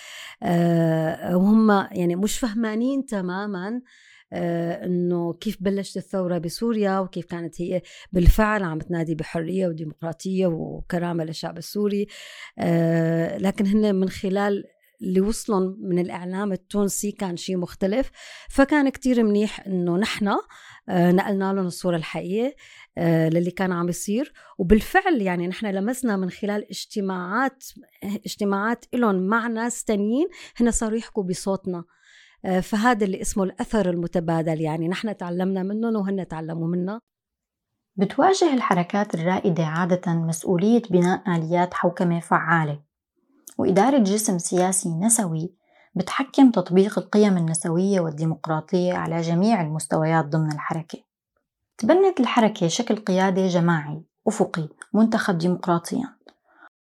آه، 0.44 1.38
وهم 1.38 1.72
يعني 1.72 2.16
مش 2.16 2.40
فهمانين 2.40 3.06
تماما 3.06 3.68
آه، 3.68 3.82
إنه 4.34 5.34
كيف 5.34 5.58
بلشت 5.62 5.98
الثورة 5.98 6.38
بسوريا 6.38 7.00
وكيف 7.00 7.26
كانت 7.26 7.62
هي 7.62 7.82
بالفعل 8.12 8.64
عم 8.64 8.80
تنادي 8.80 9.16
بحرية 9.16 9.68
وديمقراطية 9.68 10.48
وكرامة 10.48 11.24
للشعب 11.24 11.58
السوري. 11.58 12.08
آه، 12.60 13.38
لكن 13.38 13.68
هن 13.68 13.96
من 13.96 14.10
خلال 14.10 14.64
اللي 15.02 15.22
وصلهم 15.22 15.78
من 15.80 16.00
الإعلام 16.00 16.52
التونسي 16.52 17.12
كان 17.12 17.38
شيء 17.38 17.58
مختلف. 17.58 18.12
فكان 18.50 18.90
كتير 18.90 19.24
منيح 19.24 19.68
إنه 19.68 19.98
نحن 19.98 20.28
آه، 20.90 21.12
نقلنا 21.12 21.54
لهم 21.54 21.66
الصورة 21.66 21.96
الحقيقية 21.96 22.56
للي 23.30 23.52
كان 23.52 23.72
عم 23.72 23.90
يصير. 23.90 24.34
وبالفعل 24.58 25.22
يعني 25.22 25.48
نحن 25.48 25.66
لمسنا 25.66 26.18
من 26.18 26.30
خلال 26.30 26.70
اجتماعات 26.70 27.64
اجتماعات 28.04 28.86
لهم 28.94 29.16
مع 29.16 29.48
ناس 29.48 29.84
تانيين 29.84 30.28
هن 30.58 30.72
صاروا 30.72 30.98
يحكوا 30.98 31.24
بصوتنا. 31.24 31.78
آه، 31.78 32.03
فهذا 32.62 33.06
اللي 33.06 33.22
اسمه 33.22 33.44
الأثر 33.44 33.90
المتبادل 33.90 34.62
يعني 34.62 34.88
نحن 34.88 35.18
تعلمنا 35.18 35.64
منهم 35.64 35.96
وهن 35.96 36.28
تعلموا 36.28 36.68
منا. 36.68 37.00
بتواجه 37.96 38.54
الحركات 38.54 39.16
الرائدة 39.16 39.66
عادة 39.66 40.14
مسؤولية 40.14 40.82
بناء 40.90 41.36
آليات 41.36 41.74
حوكمة 41.74 42.20
فعالة 42.20 42.80
وإدارة 43.58 43.98
جسم 43.98 44.38
سياسي 44.38 44.90
نسوي 44.90 45.54
بتحكم 45.96 46.52
تطبيق 46.52 47.00
القيم 47.00 47.38
النسوية 47.38 48.00
والديمقراطية 48.00 48.94
على 48.94 49.22
جميع 49.22 49.62
المستويات 49.62 50.26
ضمن 50.26 50.52
الحركة. 50.52 51.00
تبنت 51.78 52.20
الحركة 52.20 52.68
شكل 52.68 52.96
قيادة 52.96 53.48
جماعي 53.48 54.04
أفقي 54.28 54.70
منتخب 54.94 55.38
ديمقراطيا. 55.38 56.16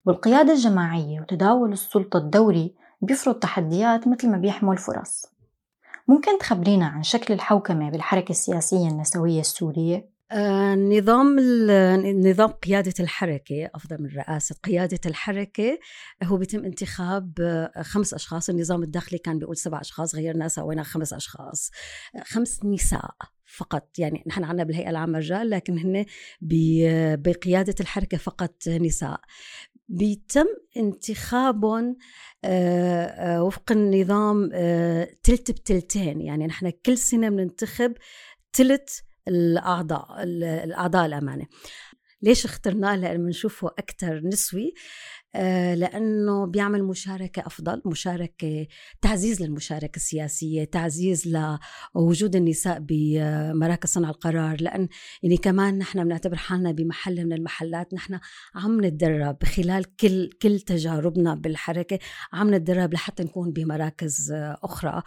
والقيادة 0.05 0.53
الجماعية 0.53 1.21
وتداول 1.21 1.73
السلطة 1.73 2.17
الدوري 2.17 2.75
بيفرض 3.03 3.35
تحديات 3.35 4.09
مثل 4.09 4.31
ما 4.31 4.39
بيحمل 4.39 4.79
فرص 4.79 5.27
ممكن 6.09 6.39
تخبرينا 6.39 6.87
عن 6.87 7.03
شكل 7.03 7.35
الحوكمة 7.35 7.91
بالحركة 7.91 8.31
السياسية 8.31 8.89
النسوية 8.89 9.41
السورية؟ 9.41 10.19
آه، 10.33 10.75
نظام 10.75 11.37
نظام 12.27 12.49
قيادة 12.49 12.95
الحركة 13.01 13.71
أفضل 13.75 14.03
من 14.03 14.09
رئاسة 14.17 14.57
قيادة 14.65 15.01
الحركة 15.07 15.79
هو 16.23 16.37
بيتم 16.37 16.65
انتخاب 16.65 17.33
آه، 17.41 17.83
خمس 17.83 18.15
أشخاص 18.15 18.49
النظام 18.49 18.83
الداخلي 18.83 19.19
كان 19.19 19.39
بيقول 19.39 19.57
سبع 19.57 19.81
أشخاص 19.81 20.15
غيرنا 20.15 20.49
سوينا 20.49 20.83
خمس 20.83 21.13
أشخاص 21.13 21.71
آه، 22.17 22.23
خمس 22.23 22.65
نساء 22.65 23.15
فقط 23.45 23.99
يعني 23.99 24.25
نحن 24.27 24.45
عندنا 24.45 24.65
بالهيئة 24.65 24.91
العامة 24.91 25.19
رجال 25.19 25.51
لكن 25.51 25.79
هن 25.79 26.05
بقيادة 27.23 27.75
الحركة 27.81 28.19
فقط 28.19 28.69
نساء 28.69 29.21
بيتم 29.89 30.47
انتخابهم 30.77 31.97
آه، 32.45 33.05
آه، 33.07 33.43
وفق 33.43 33.73
النظام 33.73 34.51
آه، 34.55 35.09
تلت 35.23 35.51
بتلتين. 35.51 36.21
يعني 36.21 36.47
نحن 36.47 36.71
كل 36.87 36.99
سنة 36.99 37.29
بننتخب 37.29 37.95
تلت 38.53 39.05
الأعضاء 39.29 40.23
الأعضاء 40.23 41.07
الأمانة. 41.07 41.47
ليش 42.23 42.45
اخترناه؟ 42.45 42.97
لأنه 42.97 43.25
بنشوفه 43.25 43.69
أكثر 43.69 44.21
نسوي 44.25 44.75
آه، 45.35 45.75
لأنه 45.75 46.47
بيعمل 46.47 46.85
مشاركة 46.85 47.47
أفضل 47.47 47.83
مشاركة 47.87 48.67
تعزيز 49.03 49.43
للمشاركة 49.43 49.97
السياسية 49.97 50.65
تعزيز 50.65 51.39
لوجود 51.95 52.37
النساء 52.37 52.79
بمراكز 52.81 53.89
صنع 53.89 54.09
القرار. 54.11 54.57
لأن 54.61 54.89
يعني 55.23 55.37
كمان 55.37 55.79
نحن 55.79 56.05
بنعتبر 56.05 56.37
حالنا 56.37 56.73
بمحل 56.73 57.27
من 57.27 57.33
المحلات 57.33 57.95
نحن 57.95 58.21
عم 58.55 58.85
نتدرب 58.85 59.45
خلال 59.45 59.97
كل 59.97 60.31
كل 60.43 60.61
تجاربنا 60.61 61.35
بالحركة 61.35 61.99
عم 62.33 62.55
نتدرب 62.55 62.95
لحتى 62.95 63.23
نكون 63.23 63.53
بمراكز 63.53 64.33
أخرى. 64.63 65.03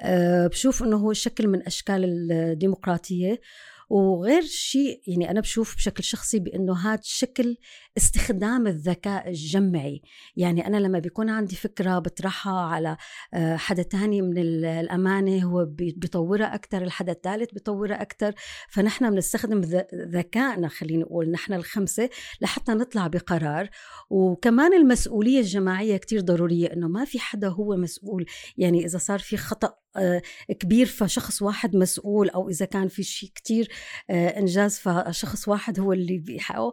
آه، 0.00 0.46
بشوف 0.46 0.82
إنه 0.82 0.96
هو 0.96 1.12
شكل 1.12 1.48
من 1.48 1.66
أشكال 1.66 2.30
الديمقراطية. 2.32 3.40
وغير 3.88 4.42
شيء 4.42 5.02
يعني 5.06 5.30
أنا 5.30 5.40
بشوف 5.40 5.76
بشكل 5.76 6.04
شخصي 6.04 6.38
بأنه 6.38 6.78
هذا 6.78 7.00
شكل 7.04 7.56
استخدام 7.96 8.66
الذكاء 8.66 9.28
الجمعي. 9.28 10.02
يعني 10.36 10.66
أنا 10.66 10.76
لما 10.76 10.98
بيكون 10.98 11.30
عندي 11.30 11.56
فكرة 11.56 11.98
بطرحها 11.98 12.60
على 12.60 12.96
آه، 13.34 13.56
حدا 13.56 13.82
تاني 13.82 14.22
من 14.22 14.38
الأمانة 14.38 15.44
هو 15.44 15.64
بيطورها 15.64 16.54
أكثر 16.54 16.82
الحدا 16.82 17.12
الثالث 17.12 17.52
بيطورها 17.52 18.02
أكثر 18.02 18.34
فنحن 18.68 19.10
بنستخدم 19.10 19.60
ذكائنا 19.94 20.68
خلينا 20.68 21.02
نقول 21.02 21.30
نحن 21.30 21.52
الخمسة 21.52 22.10
لحتى 22.40 22.72
نطلع 22.72 23.06
بقرار. 23.06 23.68
وكمان 24.10 24.74
المسؤولية 24.74 25.40
الجماعية 25.40 25.96
كتير 25.96 26.20
ضرورية 26.20 26.72
أنه 26.72 26.88
ما 26.88 27.04
في 27.04 27.20
حدا 27.20 27.48
هو 27.48 27.76
مسؤول. 27.76 28.26
يعني 28.56 28.84
إذا 28.84 28.98
صار 28.98 29.18
في 29.18 29.36
خطأ 29.36 29.74
آه، 29.96 30.22
كبير 30.60 30.86
فشخص 30.86 31.42
واحد 31.42 31.76
مسؤول 31.76 32.30
أو 32.30 32.48
إذا 32.48 32.66
كان 32.66 32.88
في 32.88 33.02
شيء 33.02 33.30
كتير 33.34 33.68
آه، 34.10 34.28
إنجاز 34.28 34.78
فشخص 34.78 35.48
واحد 35.48 35.80
هو 35.80 35.92
اللي 35.92 36.18
بيحققه. 36.18 36.72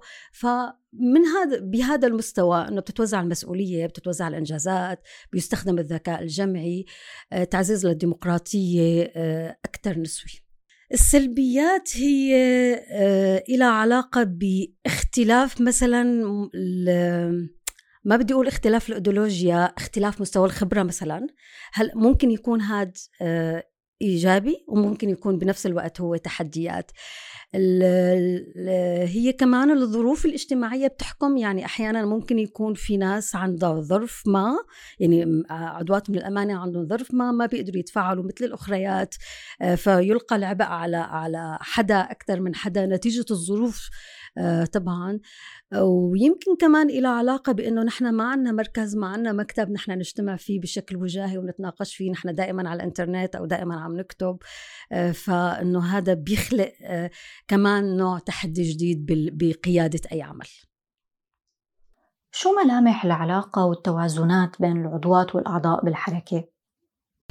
فمن 0.94 1.26
هذا 1.26 1.60
بهذا 1.60 2.08
المستوى 2.08 2.68
إنه 2.68 2.82
بتتوزع 2.82 3.22
المسؤولية 3.22 3.86
بتتوزع 3.86 4.28
الإنجازات 4.28 5.02
بيستخدم 5.32 5.80
الذكاء 5.80 6.22
الجمعي 6.22 6.86
آه، 7.34 7.44
تعزيز 7.44 7.86
للديمقراطية 7.86 9.04
أكثر 9.66 10.00
نسوي. 10.00 10.44
السلبيات 10.94 11.98
هي 11.98 12.36
إلى 13.50 13.64
علاقة 13.64 14.24
باختلاف 14.24 15.62
مثلا 15.62 16.04
ما 18.06 18.18
بدي 18.18 18.34
أقول 18.34 18.48
اختلاف 18.48 18.90
الأيديولوجيا 18.90 19.66
اختلاف 19.66 20.22
مستوى 20.22 20.46
الخبرة 20.46 20.84
مثلا. 20.84 21.28
هل 21.74 21.92
ممكن 21.96 22.32
يكون 22.32 22.62
هذا 22.62 22.92
آه، 23.22 23.64
إيجابي 24.02 24.66
وممكن 24.68 25.10
يكون 25.10 25.38
بنفس 25.38 25.66
الوقت 25.66 26.02
هو 26.02 26.16
تحديات. 26.16 26.92
هي 29.06 29.34
كمان 29.40 29.72
الظروف 29.72 30.26
الاجتماعية 30.26 30.88
بتحكم 30.88 31.38
يعني 31.38 31.66
أحيانا 31.66 32.06
ممكن 32.06 32.40
يكون 32.40 32.74
في 32.74 32.98
ناس 32.98 33.36
عندها 33.36 33.82
ظرف 33.82 34.24
ما 34.28 34.58
يعني 35.00 35.44
عضوات 35.50 36.10
من 36.10 36.18
الأمانة 36.18 36.60
عندهم 36.60 36.88
ظرف 36.88 37.14
ما 37.14 37.32
ما 37.32 37.46
بيقدروا 37.46 37.78
يتفاعلوا 37.78 38.24
مثل 38.24 38.46
الأخريات 38.46 39.16
آه، 39.62 39.76
فيلقى 39.76 40.36
العبء 40.36 40.66
على 40.66 40.98
على 40.98 41.58
حدا 41.62 42.00
أكثر 42.00 42.40
من 42.40 42.56
حدا. 42.56 42.86
نتيجة 42.86 43.26
الظروف 43.32 43.90
آه، 43.90 43.94
طبعا. 44.74 45.20
ويمكن 45.82 46.56
كمان 46.60 46.90
إلى 46.90 47.08
علاقة 47.08 47.52
بأنه 47.52 47.84
نحن 47.84 48.10
ما 48.10 48.24
عندنا 48.24 48.52
مركز 48.52 48.96
ما 48.96 49.08
عندنا 49.08 49.32
مكتب 49.32 49.72
نحن 49.72 49.92
نجتمع 49.92 50.36
فيه 50.36 50.60
بشكل 50.60 50.96
وجاهي 50.96 51.38
ونتناقش 51.38 51.96
فيه. 51.96 52.12
نحن 52.12 52.36
دائما 52.36 52.70
على 52.70 52.78
الإنترنت 52.78 53.36
أو 53.36 53.46
دائما 53.46 53.80
عم 53.80 53.98
نكتب 54.00 54.38
آه، 54.92 55.12
فإنه 55.12 55.98
هذا 55.98 56.14
بيخلق 56.14 56.72
آه، 56.84 57.12
كمان 57.48 57.98
نوع 57.98 58.20
تحدي 58.20 58.64
جديد 58.64 59.06
بقيادة 59.34 60.02
أي 60.12 60.22
عمل. 60.22 60.48
شو 62.32 62.50
ملامح 62.64 63.06
العلاقة 63.06 63.66
والتوازنات 63.66 64.62
بين 64.62 64.86
العضوات 64.86 65.36
والأعضاء 65.36 65.86
بالحركة؟ 65.86 66.53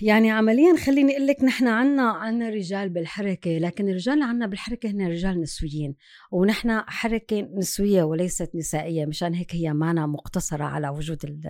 يعني 0.00 0.30
عمليا 0.30 0.76
خليني 0.76 1.12
أقول 1.12 1.26
لك 1.26 1.44
نحن 1.44 1.68
عنا 1.68 2.10
عنا 2.10 2.48
رجال 2.48 2.88
بالحركة 2.88 3.58
لكن 3.58 3.88
الرجال 3.88 4.14
اللي 4.14 4.24
عنا 4.24 4.46
بالحركة 4.46 4.90
هن 4.90 5.08
رجال 5.08 5.40
نسويين 5.40 5.94
ونحن 6.30 6.80
حركة 6.80 7.40
نسوية 7.40 8.02
وليست 8.02 8.50
نسائية 8.54 9.06
مشان 9.06 9.34
هيك 9.34 9.54
هي 9.54 9.72
معنا 9.72 10.06
مقتصرة 10.06 10.64
على 10.64 10.88
وجود 10.88 11.40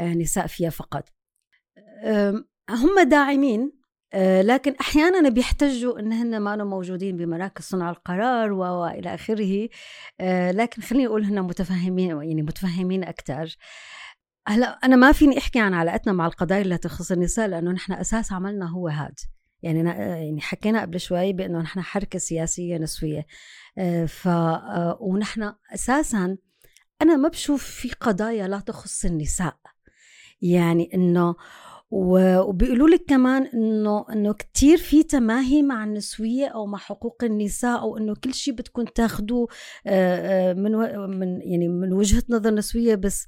النساء 0.00 0.46
فيها 0.46 0.70
فقط. 0.70 1.08
هم 2.70 3.00
داعمين 3.08 3.78
آه، 4.12 4.42
لكن 4.42 4.74
أحيانا 4.80 5.28
بيحتجوا 5.28 5.98
إن 5.98 6.12
هن 6.12 6.38
ما 6.38 6.56
موجودين 6.64 7.16
بمراكز 7.16 7.64
صنع 7.64 7.90
القرار 7.90 8.52
والى 8.52 9.14
آخره. 9.14 9.68
آه، 10.20 10.50
لكن 10.50 10.82
خليني 10.82 11.06
أقول 11.06 11.24
هن 11.24 11.42
متفهمين 11.42 12.10
يعني 12.10 12.42
متفهمين 12.42 13.04
أكثر 13.04 13.56
هلا 14.48 14.78
أنا 14.84 14.96
ما 14.96 15.12
فيني 15.12 15.38
أحكي 15.38 15.58
عن 15.58 15.74
علاقتنا 15.74 16.12
مع 16.12 16.26
القضايا 16.26 16.62
اللي 16.62 16.78
تخص 16.78 17.12
النساء 17.12 17.48
لأنه 17.48 17.70
نحن 17.70 17.92
أساس 17.92 18.32
عملنا 18.32 18.70
هو 18.70 18.88
هاد. 18.88 19.14
يعني 19.62 19.88
يعني 19.88 20.40
حكينا 20.40 20.80
قبل 20.80 21.00
شوي 21.00 21.32
بأنه 21.32 21.58
نحن 21.58 21.80
حركة 21.80 22.18
سياسية 22.18 22.78
نسوية. 22.78 23.26
آه، 23.78 24.06
ف 24.06 24.28
آه، 24.28 24.98
ونحن 25.00 25.52
أساسا 25.74 26.36
أنا 27.02 27.16
ما 27.16 27.28
بشوف 27.28 27.64
في 27.64 27.90
قضايا 28.00 28.48
لا 28.48 28.60
تخص 28.60 29.04
النساء. 29.04 29.56
يعني 30.42 30.90
إنه 30.94 31.34
وبيقولوا 31.90 32.88
لك 32.88 33.04
كمان 33.08 33.42
انه 33.42 34.04
إنه 34.12 34.32
كثير 34.32 34.78
في 34.78 35.02
تماهي 35.02 35.62
مع 35.62 35.84
النسوية 35.84 36.46
أو 36.46 36.66
مع 36.66 36.78
حقوق 36.78 37.24
النساء 37.24 37.80
أو 37.80 37.98
إنه 37.98 38.14
كل 38.24 38.34
شيء 38.34 38.54
بدكم 38.54 38.84
تاخذوه 38.84 39.48
آه، 39.86 40.50
آه، 40.50 40.52
من 40.52 40.72
من 41.18 41.40
يعني 41.42 41.68
من 41.68 41.92
وجهة 41.92 42.22
نظر 42.28 42.54
نسوية. 42.54 42.94
بس 42.94 43.26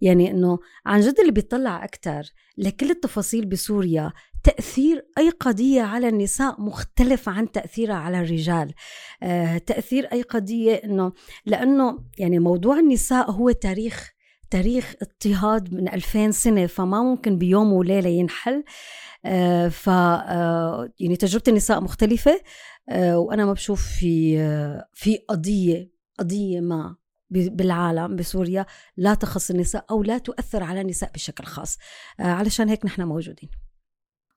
يعني 0.00 0.30
إنه 0.30 0.58
عن 0.86 1.00
جد 1.00 1.20
اللي 1.20 1.32
بيطلع 1.32 1.84
أكثر 1.84 2.22
لكل 2.58 2.90
التفاصيل 2.90 3.46
بسوريا 3.46 4.12
تأثير 4.44 5.06
أي 5.18 5.30
قضية 5.30 5.82
على 5.82 6.08
النساء 6.08 6.60
مختلف 6.60 7.28
عن 7.28 7.52
تأثيرها 7.52 7.94
على 7.94 8.20
الرجال. 8.20 8.74
آه، 9.22 9.58
تأثير 9.58 10.06
أي 10.12 10.22
قضية 10.22 10.74
أنه 10.74 11.12
لأنه 11.46 11.98
يعني 12.18 12.38
موضوع 12.38 12.78
النساء 12.78 13.30
هو 13.30 13.50
تاريخ 13.50 14.19
تاريخ 14.50 14.94
اضطهاد 15.02 15.74
من 15.74 15.88
2000 15.88 16.30
سنة 16.30 16.66
فما 16.66 17.02
ممكن 17.02 17.38
بيوم 17.38 17.72
وليلة 17.72 18.08
ينحل. 18.08 18.64
آه 19.24 19.68
ف 19.68 19.88
آه 19.88 20.88
يعني 21.00 21.16
تجربة 21.16 21.44
النساء 21.48 21.80
مختلفة. 21.80 22.40
آه 22.88 23.18
وأنا 23.18 23.44
ما 23.44 23.52
بشوف 23.52 23.82
في 23.82 24.38
في 24.94 25.16
قضية 25.16 25.90
قضية 26.18 26.60
ما 26.60 26.96
بالعالم 27.30 28.16
بسوريا 28.16 28.66
لا 28.96 29.14
تخص 29.14 29.50
النساء 29.50 29.84
أو 29.90 30.02
لا 30.02 30.18
تؤثر 30.18 30.62
على 30.62 30.80
النساء 30.80 31.10
بشكل 31.14 31.44
خاص. 31.44 31.78
آه 32.20 32.22
علشان 32.22 32.68
هيك 32.68 32.84
نحن 32.86 33.02
موجودين. 33.02 33.50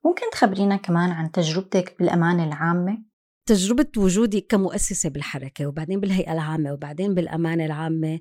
ممكن 0.05 0.29
تخبرينا 0.31 0.75
كمان 0.75 1.11
عن 1.11 1.31
تجربتك 1.31 1.95
بالأمانة 1.99 2.43
العامة؟ 2.43 2.97
تجربة 3.45 3.87
وجودي 3.97 4.41
كمؤسسة 4.41 5.09
بالحركة 5.09 5.67
وبعدين 5.67 5.99
بالهيئة 5.99 6.33
العامة 6.33 6.73
وبعدين 6.73 7.13
بالأمانة 7.13 7.65
العامة. 7.65 8.19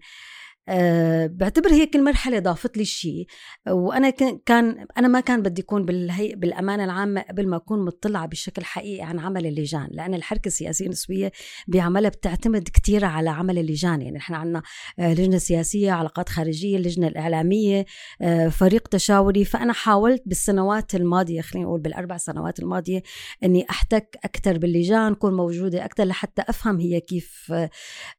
أه 0.68 1.26
بعتبر 1.26 1.72
هي 1.72 1.86
كل 1.86 2.04
مرحلة 2.04 2.38
ضافت 2.38 2.76
لي 2.76 2.84
شيء. 2.84 3.26
وأنا 3.68 4.10
كان 4.46 4.86
أنا 4.98 5.08
ما 5.08 5.20
كان 5.20 5.42
بدي 5.42 5.62
أكون 5.62 5.84
بالهي 5.84 6.34
بالأمانة 6.34 6.84
العامة 6.84 7.20
قبل 7.20 7.48
ما 7.48 7.56
أكون 7.56 7.84
مطلعة 7.84 8.26
بشكل 8.26 8.64
حقيقي 8.64 9.02
عن 9.02 9.18
عمل 9.18 9.46
اللجان 9.46 9.88
لأن 9.90 10.14
الحركة 10.14 10.46
السياسية 10.46 10.84
النسوية 10.84 11.32
بعملها 11.68 12.10
بتعتمد 12.10 12.68
كثير 12.68 13.04
على 13.04 13.30
عمل 13.30 13.58
اللجان. 13.58 14.02
يعني 14.02 14.16
نحن 14.18 14.34
عندنا 14.34 14.62
آه، 14.98 15.12
لجنة 15.14 15.38
سياسية 15.38 15.92
علاقات 15.92 16.28
خارجية 16.28 16.76
اللجنه 16.76 17.06
الاعلاميه 17.08 17.86
أه 18.22 18.48
فريق 18.48 18.88
تشاوري. 18.88 19.44
فأنا 19.44 19.72
حاولت 19.72 20.22
بالسنوات 20.26 20.94
الماضية 20.94 21.40
خلينا 21.40 21.66
نقول 21.66 21.80
بالأربع 21.80 22.16
سنوات 22.16 22.60
الماضية 22.60 23.02
إني 23.44 23.66
أحتك 23.70 24.18
أكثر 24.24 24.58
باللجان 24.58 25.14
كون 25.14 25.34
موجودة 25.34 25.84
أكثر 25.84 26.04
لحتى 26.04 26.42
أفهم 26.48 26.80
هي 26.80 27.00
كيف 27.00 27.52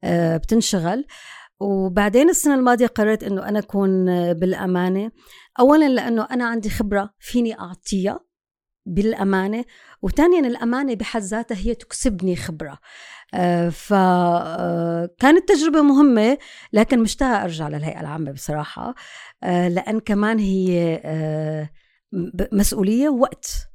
أه 0.03 0.38
بتنشغل. 0.38 1.06
وبعدين 1.63 2.30
السنة 2.30 2.56
الماضية 2.56 2.88
قررت 2.88 3.23
أنه 3.23 3.49
أنا 3.49 3.60
أكون 3.60 4.06
بالأمانة. 4.34 5.12
أولا 5.60 5.89
لأنه 5.89 6.28
أنا 6.32 6.45
عندي 6.45 6.69
خبرة 6.69 7.13
فيني 7.19 7.60
أعطيها 7.60 8.19
بالأمانة 8.86 9.65
وثانيا 10.02 10.39
الأمانة 10.39 10.93
بحد 10.93 11.21
ذاتها 11.21 11.58
هي 11.58 11.76
تكسبني 11.76 12.36
خبرة. 12.36 12.80
آه، 13.34 13.69
فكانت 13.69 15.52
آه، 15.52 15.56
تجربة 15.56 15.82
مهمة 15.82 16.38
لكن 16.73 16.99
مشتاقة 16.99 17.43
أرجع 17.43 17.67
للهيئة 17.67 18.02
العامة 18.02 18.32
بصراحة. 18.32 18.95
آه، 19.43 19.67
لأن 19.67 19.99
كمان 19.99 20.39
هي 20.39 21.02
مسؤولية 22.52 23.10
ووقت 23.10 23.45
آه، 23.45 23.72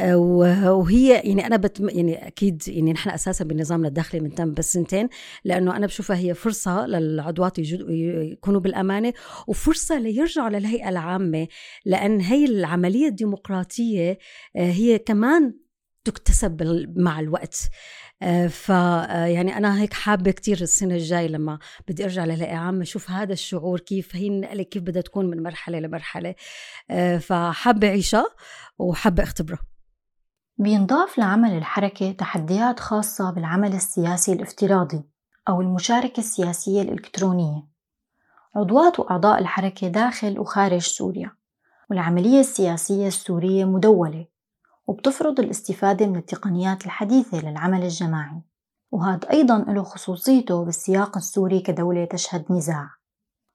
وهي 0.00 1.14
يعني 1.14 1.46
أنا 1.46 1.56
بت 1.56 1.80
يعني 1.80 2.26
أكيد 2.26 2.68
يعني 2.68 2.92
نحن 2.92 3.10
أساسا 3.10 3.44
بنظامنا 3.44 3.88
الداخلي 3.88 4.20
بنتم 4.20 4.54
بس 4.54 4.72
سنتين 4.72 5.08
لأنه 5.44 5.76
أنا 5.76 5.86
بشوفها 5.86 6.16
هي 6.16 6.34
فرصة 6.34 6.86
للعضوات 6.86 7.58
يكونوا 7.58 8.60
بالأمانة 8.60 9.12
وفرصة 9.46 9.98
ليرجعوا 9.98 10.48
للهيئة 10.48 10.88
العامة 10.88 11.48
لأن 11.84 12.20
هي 12.20 12.44
العملية 12.44 13.08
الديمقراطية 13.08 14.18
آه، 14.56 14.70
هي 14.70 14.98
كمان 14.98 15.54
تكتسب 16.04 16.62
مع 16.96 17.20
الوقت. 17.20 17.68
آه، 18.22 18.46
ف 18.46 18.68
يعني 18.68 19.56
أنا 19.56 19.80
هيك 19.82 19.92
حابة 19.92 20.30
كتير 20.30 20.60
السنة 20.60 20.94
الجاي 20.94 21.28
لما 21.28 21.58
بدي 21.88 22.04
أرجع 22.04 22.24
للهيئة 22.24 22.56
عامة 22.56 22.82
أشوف 22.82 23.10
هذا 23.10 23.32
الشعور 23.32 23.80
كيف 23.80 24.16
هي 24.16 24.26
النقلة 24.28 24.62
كيف 24.62 24.82
بدها 24.82 25.02
تكون 25.02 25.26
من 25.30 25.42
مرحلة 25.42 25.80
لمرحلة. 25.80 26.34
فحابة 27.20 27.88
أعيشها 27.88 28.26
وحابة 28.78 29.22
أختبرها. 29.22 29.73
بينضاف 30.58 31.18
لعمل 31.18 31.56
الحركة 31.56 32.12
تحديات 32.12 32.80
خاصة 32.80 33.30
بالعمل 33.30 33.74
السياسي 33.74 34.32
الافتراضي 34.32 35.02
أو 35.48 35.60
المشاركة 35.60 36.20
السياسية 36.20 36.82
الإلكترونية. 36.82 37.62
عضوات 38.56 39.00
وأعضاء 39.00 39.38
الحركة 39.38 39.88
داخل 39.88 40.38
وخارج 40.38 40.80
سوريا 40.80 41.30
والعملية 41.90 42.40
السياسية 42.40 43.06
السورية 43.06 43.64
مدولة 43.64 44.26
وبتفرض 44.86 45.40
الاستفادة 45.40 46.06
من 46.06 46.16
التقنيات 46.16 46.86
الحديثة 46.86 47.40
للعمل 47.40 47.82
الجماعي. 47.82 48.42
وهذا 48.92 49.30
أيضا 49.30 49.58
له 49.58 49.82
خصوصيته 49.82 50.64
بالسياق 50.64 51.16
السوري 51.16 51.60
كدولة 51.60 52.04
تشهد 52.04 52.52
نزاع. 52.52 52.90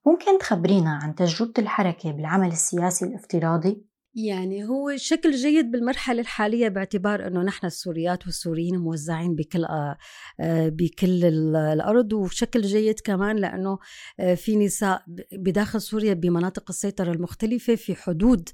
ممكن 0.05 0.37
تخبرينا 0.37 0.99
عن 1.03 1.15
تجربة 1.15 1.53
الحركة 1.59 2.11
بالعمل 2.11 2.47
السياسي 2.47 3.05
الافتراضي؟ 3.05 3.88
يعني 4.15 4.65
هو 4.65 4.97
شكل 4.97 5.31
جيد 5.31 5.71
بالمرحلة 5.71 6.21
الحالية 6.21 6.67
باعتبار 6.67 7.27
أنه 7.27 7.41
نحن 7.43 7.65
السوريات 7.65 8.25
والسوريين 8.25 8.77
موزعين 8.77 9.35
بكل 9.35 9.65
آه، 9.65 9.97
آه، 10.39 10.69
بكل 10.69 11.25
الأرض 11.55 12.13
وشكل 12.13 12.61
جيد 12.61 12.99
كمان 12.99 13.35
لأنه 13.35 13.79
آه، 14.19 14.35
في 14.35 14.55
نساء 14.55 15.03
بداخل 15.31 15.81
سوريا 15.81 16.13
بمناطق 16.13 16.63
السيطرة 16.69 17.11
المختلفة 17.11 17.75
في 17.75 17.95
حدود 17.95 18.49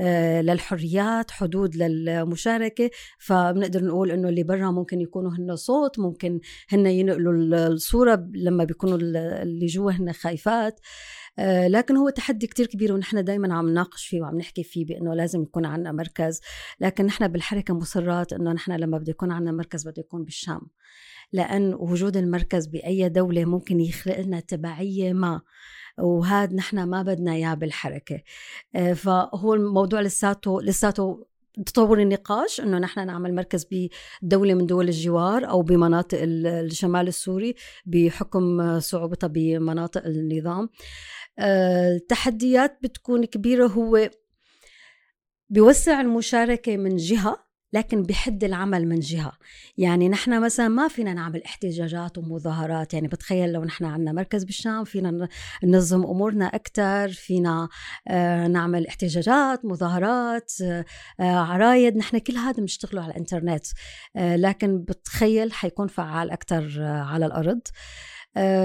للحريات 0.00 1.30
حدود 1.30 1.76
للمشاركة. 1.76 2.90
فبنقدر 3.18 3.84
نقول 3.84 4.10
أنه 4.10 4.28
اللي 4.28 4.42
برا 4.42 4.70
ممكن 4.70 5.00
يكونوا 5.00 5.30
هن 5.30 5.56
صوت 5.56 5.98
ممكن 5.98 6.40
هن 6.68 6.86
ينقلوا 6.86 7.66
الصورة 7.68 8.28
لما 8.34 8.64
بيكونوا 8.64 8.98
اللي 9.42 9.66
جوا 9.66 9.92
هن 9.92 10.12
خايفات. 10.12 10.80
لكن 11.68 11.96
هو 11.96 12.08
تحدي 12.08 12.46
كتير 12.46 12.66
كبير 12.66 12.92
ونحن 12.92 13.24
دائما 13.24 13.54
عم 13.54 13.68
نناقش 13.68 14.06
فيه 14.06 14.20
وعم 14.20 14.38
نحكي 14.38 14.62
فيه 14.62 14.86
بأنه 14.86 15.14
لازم 15.14 15.42
يكون 15.42 15.66
عندنا 15.66 15.92
مركز. 15.92 16.40
لكن 16.80 17.06
نحن 17.06 17.28
بالحركة 17.28 17.74
مصرات 17.74 18.32
إنه 18.32 18.52
نحن 18.52 18.72
لما 18.72 18.98
بده 18.98 19.10
يكون 19.10 19.32
عندنا 19.32 19.52
مركز 19.52 19.88
بده 19.88 20.00
يكون 20.00 20.24
بالشام. 20.24 20.60
لأن 21.32 21.74
وجود 21.74 22.16
المركز 22.16 22.66
بأي 22.66 23.08
دولة 23.08 23.44
ممكن 23.44 23.80
يخلق 23.80 24.20
لنا 24.20 24.40
تبعية 24.40 25.12
ما. 25.12 25.40
وهذا 25.98 26.54
نحن 26.54 26.82
ما 26.82 27.02
بدنا 27.02 27.32
إياه 27.32 27.54
بالحركة. 27.54 28.22
آه، 28.74 28.92
فهو 28.92 29.54
الموضوع 29.54 30.00
لساته 30.00 30.62
لساته 30.62 31.26
تطور 31.66 32.02
النقاش 32.02 32.60
إنه 32.60 32.78
نحن 32.78 33.06
نعمل 33.06 33.34
مركز 33.34 33.66
بدولة 34.22 34.54
من 34.54 34.66
دول 34.66 34.88
الجوار 34.88 35.48
أو 35.48 35.62
بمناطق 35.62 36.18
الشمال 36.22 37.08
السوري 37.08 37.54
بحكم 37.86 38.80
صعوبتها 38.80 39.26
بمناطق 39.26 40.06
النظام. 40.06 40.68
التحديات 41.40 42.78
بتكون 42.82 43.24
كبيرة. 43.24 43.66
هو 43.66 44.10
بيوسع 45.50 46.00
المشاركة 46.00 46.76
من 46.76 46.96
جهة 46.96 47.50
لكن 47.72 48.02
بحد 48.02 48.44
العمل 48.44 48.88
من 48.88 49.00
جهة. 49.00 49.32
يعني 49.78 50.08
نحن 50.08 50.40
مثلا 50.40 50.68
ما 50.68 50.88
فينا 50.88 51.14
نعمل 51.14 51.42
احتجاجات 51.42 52.18
ومظاهرات. 52.18 52.94
يعني 52.94 53.08
بتخيل 53.08 53.52
لو 53.52 53.64
نحن 53.64 53.84
عندنا 53.84 54.12
مركز 54.12 54.44
بالشام 54.44 54.84
فينا 54.84 55.28
ننظم 55.64 56.04
أمورنا 56.04 56.46
أكثر 56.46 57.08
فينا 57.08 57.68
آه، 58.08 58.46
نعمل 58.46 58.86
احتجاجات 58.86 59.64
مظاهرات 59.64 60.52
آه، 60.62 60.84
عرايد. 61.20 61.96
نحن 61.96 62.18
كل 62.18 62.36
هذا 62.36 62.60
بنشتغله 62.60 63.02
على 63.02 63.10
الإنترنت. 63.10 63.66
آه، 64.16 64.36
لكن 64.36 64.78
بتخيل 64.78 65.52
حيكون 65.52 65.86
فعال 65.86 66.30
أكثر 66.30 66.82
على 66.82 67.26
الأرض. 67.26 67.60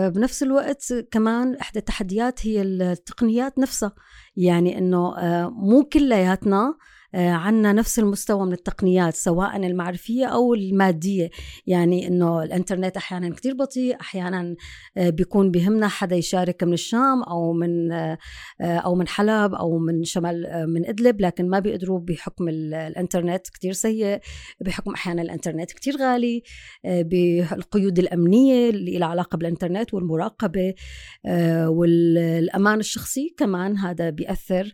بنفس 0.10 0.44
الوقت 0.44 0.94
كمان 1.12 1.56
إحدى 1.56 1.80
التحديات 1.80 2.48
هي 2.48 2.62
التقنيات 2.62 3.60
نفسها. 3.60 3.92
يعني 4.36 4.78
إنه 4.78 5.14
مو 5.50 5.84
كلياتنا 5.84 6.76
آه، 7.16 7.30
عنا 7.30 7.74
نفس 7.74 8.00
المستوى 8.00 8.46
من 8.46 8.54
التقنيات 8.54 9.16
سواء 9.16 9.56
المعرفية 9.56 10.26
أو 10.26 10.54
المادية. 10.54 11.30
يعني 11.68 12.08
أنه 12.08 12.44
الإنترنت 12.44 12.98
أحيانا 12.98 13.30
كتير 13.30 13.54
بطيء 13.54 14.02
أحيانا 14.02 14.56
آه، 14.98 15.10
بيكون 15.10 15.52
بهمنا 15.52 15.88
حدا 15.88 16.16
يشارك 16.16 16.64
من 16.64 16.74
الشام 16.74 17.24
أو 17.24 17.54
من 17.54 17.92
آه، 17.92 18.18
أو 18.62 18.96
من 18.96 19.08
حلب 19.08 19.54
أو 19.54 19.78
من 19.78 20.04
شمال 20.04 20.66
من 20.70 20.86
إدلب 20.86 21.22
لكن 21.22 21.50
ما 21.50 21.60
بيقدروا 21.60 22.00
بحكم 22.00 22.50
الإنترنت 22.50 23.48
كتير 23.48 23.74
سيء 23.74 24.20
بحكم 24.62 24.94
أحيانا 24.94 25.22
الإنترنت 25.22 25.72
كتير 25.72 25.98
غالي 25.98 26.44
بالقيود 26.84 28.00
الأمنية 28.00 28.70
اللي 28.70 28.98
لها 28.98 29.08
علاقة 29.08 29.38
بالإنترنت 29.38 29.94
والمراقبة 29.94 30.74
والأمان 31.68 32.80
الشخصي 32.80 33.36
كمان 33.38 33.78
هذا 33.78 34.10
بيأثر. 34.10 34.74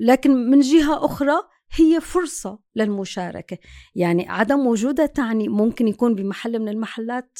لكن 0.00 0.50
من 0.50 0.60
جهة 0.60 1.04
أخرى 1.04 1.34
هي 1.76 2.00
فرصة 2.00 2.58
للمشاركة. 2.76 3.58
يعني 3.94 4.28
عدم 4.28 4.66
وجودها 4.66 5.06
تعني 5.06 5.48
ممكن 5.48 5.88
يكون 5.88 6.14
بمحل 6.14 6.58
من 6.58 6.68
المحلات 6.68 7.38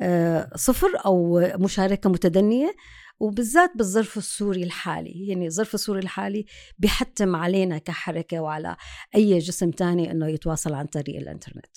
آه، 0.00 0.50
صفر 0.54 0.88
أو 1.06 1.40
مشاركة 1.54 2.10
متدنية 2.10 2.74
وبالذات 3.20 3.70
بالظرف 3.76 4.16
السوري 4.16 4.62
الحالي. 4.62 5.28
يعني 5.28 5.46
الظرف 5.46 5.74
السوري 5.74 6.00
الحالي 6.00 6.44
بيحتم 6.78 7.36
علينا 7.36 7.78
كحركة 7.78 8.40
وعلى 8.40 8.76
أي 9.14 9.38
جسم 9.38 9.70
تاني 9.70 10.10
أنه 10.10 10.26
يتواصل 10.28 10.74
عن 10.74 10.86
طريق 10.86 11.16
الإنترنت. 11.16 11.76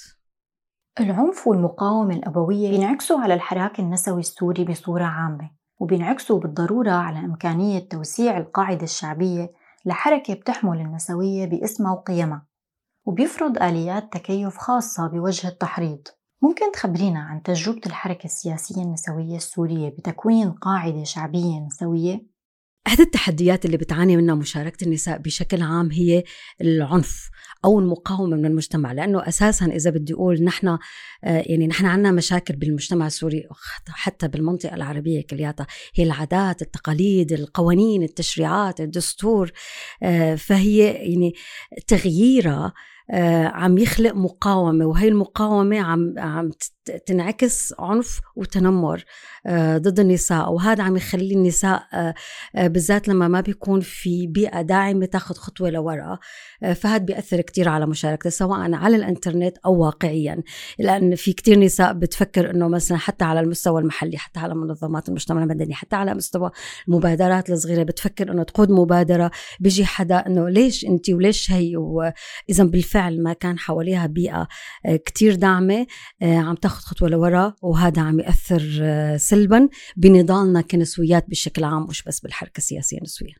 العنف 0.99 1.47
والمقاومة 1.47 2.15
الأبوية 2.15 2.69
ينعكسوا 2.69 3.19
على 3.19 3.33
الحراك 3.33 3.79
النسوي 3.79 4.19
السوري 4.19 4.63
بصورة 4.63 5.03
عامة. 5.03 5.60
وبينعكسوا 5.81 6.39
بالضرورة 6.39 6.91
على 6.91 7.19
إمكانية 7.19 7.79
توسيع 7.79 8.37
القاعدة 8.37 8.83
الشعبية 8.83 9.51
لحركة 9.85 10.33
بتحمل 10.33 10.81
النسوية 10.81 11.45
باسمها 11.45 11.91
وقيمها 11.93 12.45
وبيفرض 13.05 13.63
آليات 13.63 14.13
تكيف 14.13 14.57
خاصة 14.57 15.07
بوجه 15.07 15.47
التحريض 15.47 16.07
ممكن 16.41 16.71
تخبرينا 16.71 17.19
عن 17.19 17.43
تجربة 17.43 17.81
الحركة 17.85 18.25
السياسية 18.25 18.81
النسوية 18.81 19.35
السورية 19.35 19.89
بتكوين 19.89 20.51
قاعدة 20.51 21.03
شعبية 21.03 21.59
نسوية؟ 21.59 22.30
إحدى 22.87 23.03
التحديات 23.03 23.65
اللي 23.65 23.77
بتعاني 23.77 24.17
منها 24.17 24.35
مشاركة 24.35 24.83
النساء 24.83 25.17
بشكل 25.17 25.61
عام 25.61 25.91
هي 25.91 26.23
العنف 26.61 27.29
أو 27.65 27.79
المقاومة 27.79 28.37
من 28.37 28.45
المجتمع 28.45 28.91
لأنه 28.91 29.27
أساسا 29.27 29.65
إذا 29.65 29.89
بدي 29.89 30.13
أقول 30.13 30.43
نحن 30.43 30.67
آه، 30.67 30.77
يعني 31.23 31.67
نحن 31.67 31.85
عندنا 31.85 32.11
مشاكل 32.11 32.55
بالمجتمع 32.55 33.07
السوري 33.07 33.47
حتى 33.87 34.27
بالمنطقة 34.27 34.75
العربية 34.75 35.21
كلياتها 35.21 35.67
هي 35.95 36.03
العادات 36.03 36.61
التقاليد 36.61 37.31
القوانين 37.31 38.03
التشريعات 38.03 38.81
الدستور 38.81 39.51
آه، 40.03 40.35
فهي 40.35 40.77
يعني 40.85 41.33
تغييرها 41.87 42.73
آه، 43.11 43.45
عم 43.45 43.77
يخلق 43.77 44.13
مقاومة 44.15 44.85
وهي 44.85 45.07
المقاومة 45.07 45.79
عم 45.79 46.13
عم 46.17 46.51
تنعكس 47.05 47.73
عنف 47.79 48.19
وتنمر 48.35 49.03
آه، 49.45 49.77
ضد 49.77 49.99
النساء. 49.99 50.51
وهذا 50.51 50.83
عم 50.83 50.97
يخلي 50.97 51.33
النساء 51.33 51.83
آه، 51.93 52.13
بالذات 52.67 53.07
لما 53.07 53.27
ما 53.27 53.41
بيكون 53.41 53.81
في 53.81 54.27
بيئة 54.27 54.61
داعمة 54.61 55.05
تاخذ 55.05 55.35
خطوة 55.35 55.69
لورا 55.69 56.19
فهذا 56.75 56.97
بيأثر 56.97 57.41
كثير 57.41 57.69
على 57.69 57.85
مشاركتها 57.85 58.29
سواء 58.29 58.73
على 58.73 58.95
الإنترنت 58.95 59.57
أو 59.65 59.75
واقعيا. 59.75 60.43
لأن 60.79 61.15
في 61.15 61.33
كثير 61.33 61.59
نساء 61.59 61.93
بتفكر 61.93 62.51
إنه 62.51 62.67
مثلا 62.67 62.97
حتى 62.97 63.25
على 63.25 63.39
المستوى 63.39 63.81
المحلي 63.81 64.17
حتى 64.17 64.39
على 64.39 64.55
منظمات 64.55 65.09
المجتمع 65.09 65.43
المدني 65.43 65.73
حتى 65.73 65.95
على 65.95 66.13
مستوى 66.13 66.51
المبادرات 66.87 67.49
الصغيرة 67.49 67.83
بتفكر 67.83 68.31
إنه 68.31 68.43
تقود 68.43 68.71
مبادرة 68.71 69.31
بيجي 69.59 69.85
حدا 69.85 70.27
إنه 70.27 70.49
ليش 70.49 70.85
انت 70.85 71.09
وليش 71.09 71.51
هي؟ 71.51 71.77
واذا 71.77 72.63
بالفعل 72.63 73.23
ما 73.23 73.33
كان 73.33 73.59
حواليها 73.59 74.07
بيئة 74.07 74.47
آه، 74.85 74.95
كتير 74.95 75.35
داعمة 75.35 75.87
آه، 76.21 76.37
عم 76.37 76.55
تاخد 76.71 76.83
خطوة 76.83 77.09
لورا 77.09 77.53
وهذا 77.61 78.01
عم 78.01 78.19
يأثر 78.19 78.79
آه، 78.81 79.17
سلبا 79.17 79.69
بنضالنا 79.95 80.61
كنسويات 80.61 81.29
بشكل 81.29 81.63
عام 81.63 81.83
مش 81.83 82.03
بس 82.03 82.19
بالحركة 82.19 82.57
السياسية 82.57 82.97
النسوية 82.97 83.33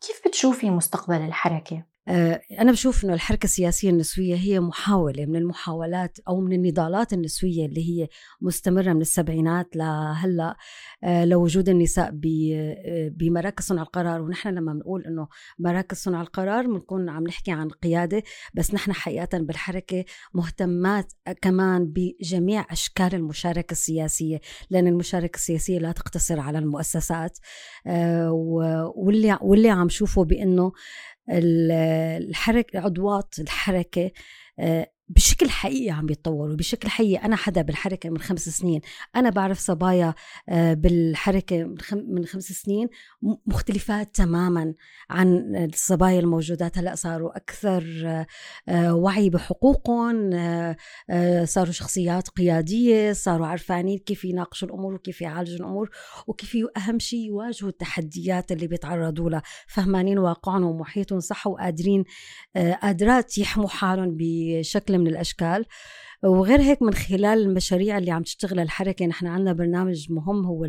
كيف 0.00 0.28
بتشوفي 0.28 0.70
مستقبل 0.70 1.16
الحركة؟ 1.16 1.84
آه، 2.08 2.40
أنا 2.60 2.72
بشوف 2.72 3.04
إنه 3.04 3.14
الحركة 3.14 3.44
السياسية 3.44 3.90
النسوية 3.90 4.34
هي 4.34 4.60
محاولة 4.60 5.26
من 5.26 5.36
المحاولات 5.36 6.18
أو 6.28 6.40
من 6.40 6.52
النضالات 6.52 7.12
النسوية 7.12 7.66
اللي 7.66 7.90
هي 7.90 8.08
مستمرة 8.40 8.92
من 8.92 9.00
السبعينات 9.00 9.76
لهلأ 9.76 10.56
آه، 11.04 11.24
لوجود 11.24 11.68
النساء 11.68 12.10
آه، 12.54 13.08
بمراكز 13.08 13.64
صنع 13.64 13.82
القرار. 13.82 14.22
ونحن 14.22 14.48
لما 14.48 14.72
بنقول 14.72 15.04
إنه 15.06 15.28
مراكز 15.58 15.96
صنع 15.96 16.20
القرار 16.20 16.66
بنكون 16.66 17.08
عم 17.08 17.24
نحكي 17.24 17.50
عن 17.52 17.68
قيادة 17.68 18.22
بس 18.54 18.74
نحن 18.74 18.92
حقيقة 18.92 19.38
بالحركة 19.38 20.04
مهتمات 20.34 21.12
كمان 21.42 21.92
بجميع 21.92 22.66
أشكال 22.70 23.14
المشاركة 23.14 23.72
السياسية 23.72 24.40
لأن 24.70 24.86
المشاركة 24.86 25.36
السياسية 25.36 25.78
لا 25.78 25.92
تقتصر 25.92 26.40
على 26.40 26.58
المؤسسات. 26.58 27.38
واللي 27.86 29.38
واللي 29.40 29.70
عم 29.70 29.88
شوفه 29.88 30.24
بأنه 30.24 30.72
الحركة 31.30 32.80
عضوات 32.80 33.38
الحركة 33.38 34.10
آه، 34.58 34.92
بشكل 35.16 35.50
حقيقي 35.50 35.90
عم 35.90 36.08
يتطوروا 36.08 36.56
بشكل 36.56 36.88
حقيقي 36.88 37.24
أنا 37.24 37.36
حدا 37.36 37.62
بالحركة 37.62 38.10
من 38.10 38.18
خمس 38.18 38.48
سنين 38.48 38.80
أنا 39.16 39.30
بعرف 39.30 39.58
صبايا 39.58 40.14
آه، 40.48 40.74
بالحركة 40.74 41.74
من 41.92 42.26
خمس 42.26 42.44
سنين 42.44 42.88
مختلفات 43.46 44.14
تماما 44.14 44.74
عن 45.10 45.56
الصبايا 45.56 46.20
الموجودات. 46.20 46.78
هلأ 46.78 46.94
صاروا 46.94 47.36
أكثر 47.36 47.84
آه، 48.68 48.94
وعي 48.94 49.30
بحقوقهم 49.30 50.30
آه، 51.10 51.44
صاروا 51.44 51.72
شخصيات 51.72 52.28
قيادية 52.28 53.12
صاروا 53.12 53.46
عرفانين 53.46 53.98
كيف 53.98 54.24
يناقشوا 54.24 54.68
الأمور 54.68 54.94
وكيف 54.94 55.20
يعالجوا 55.20 55.56
الأمور 55.56 55.90
وكيف 56.26 56.56
أهم 56.76 56.98
شيء 56.98 57.26
يواجهوا 57.26 57.70
التحديات 57.70 58.52
اللي 58.52 58.66
بيتعرضوا 58.66 59.30
لها. 59.30 59.42
فهمانين 59.66 60.18
واقعهم 60.18 60.62
ومحيطهم 60.62 61.20
صح 61.20 61.46
وقادرين 61.46 62.04
قادرات 62.56 63.38
يحموا 63.38 63.68
حالهم 63.68 64.16
بشكل 64.18 65.01
من 65.02 65.08
الأشكال. 65.08 65.64
وغير 66.24 66.60
هيك 66.60 66.82
من 66.82 66.94
خلال 66.94 67.38
المشاريع 67.42 67.98
اللي 67.98 68.10
عم 68.10 68.22
تشتغل 68.22 68.60
الحركة 68.60 69.06
نحن 69.06 69.26
عندنا 69.26 69.52
برنامج 69.52 70.12
مهم 70.12 70.46
هو 70.46 70.66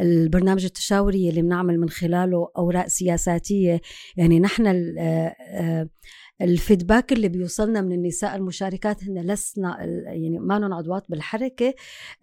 البرنامج 0.00 0.64
التشاوري 0.64 1.28
اللي 1.28 1.42
بنعمل 1.42 1.80
من 1.80 1.88
خلاله 1.88 2.48
أوراق 2.58 2.86
سياساتية. 2.86 3.80
يعني 4.16 4.40
نحن 4.40 4.66
آه، 4.98 5.36
آه، 5.50 5.88
الفيدباك 6.42 7.12
اللي 7.12 7.28
بيوصلنا 7.28 7.80
من 7.80 7.92
النساء 7.92 8.36
المشاركات 8.36 9.04
هن 9.04 9.18
لسنا 9.18 9.84
يعني 10.06 10.38
ما 10.38 10.76
عضوات 10.76 11.04
بالحركة 11.08 11.74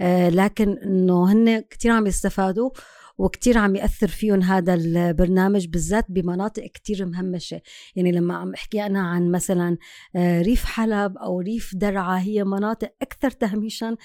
آه، 0.02 0.30
لكن 0.30 0.78
إنه 0.78 1.32
هن 1.32 1.60
كثير 1.60 1.92
عم 1.92 2.08
يستفادوا. 2.08 2.70
وكتير 3.18 3.58
عم 3.58 3.76
يأثر 3.76 4.08
فيهم 4.08 4.42
هذا 4.42 4.74
البرنامج 4.74 5.68
بالذات 5.68 6.06
بمناطق 6.10 6.64
كتير 6.64 7.06
مهمشة. 7.06 7.62
يعني 7.96 8.12
لما 8.12 8.36
عم 8.36 8.54
أحكي 8.54 8.86
أنا 8.86 9.08
عن 9.08 9.32
مثلا 9.32 9.78
آه، 10.16 10.42
ريف 10.42 10.66
حلب 10.66 11.18
أو 11.18 11.40
ريف 11.40 11.76
درعا 11.76 12.20
هي 12.20 12.44
مناطق 12.44 12.94
أكثر 13.02 13.32
تهميشا 13.32 13.96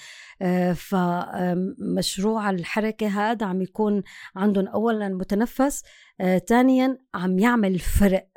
آه، 0.41 0.73
فمشروع 0.73 2.49
الحركة 2.49 3.07
هذا 3.07 3.45
عم 3.45 3.61
يكون 3.61 4.03
عندهم 4.35 4.67
أولا 4.67 5.09
متنفس 5.09 5.83
ثانيا 6.47 6.97
عم 7.15 7.39
يعمل 7.39 7.79
فرق. 7.79 8.27
آه، 8.27 8.30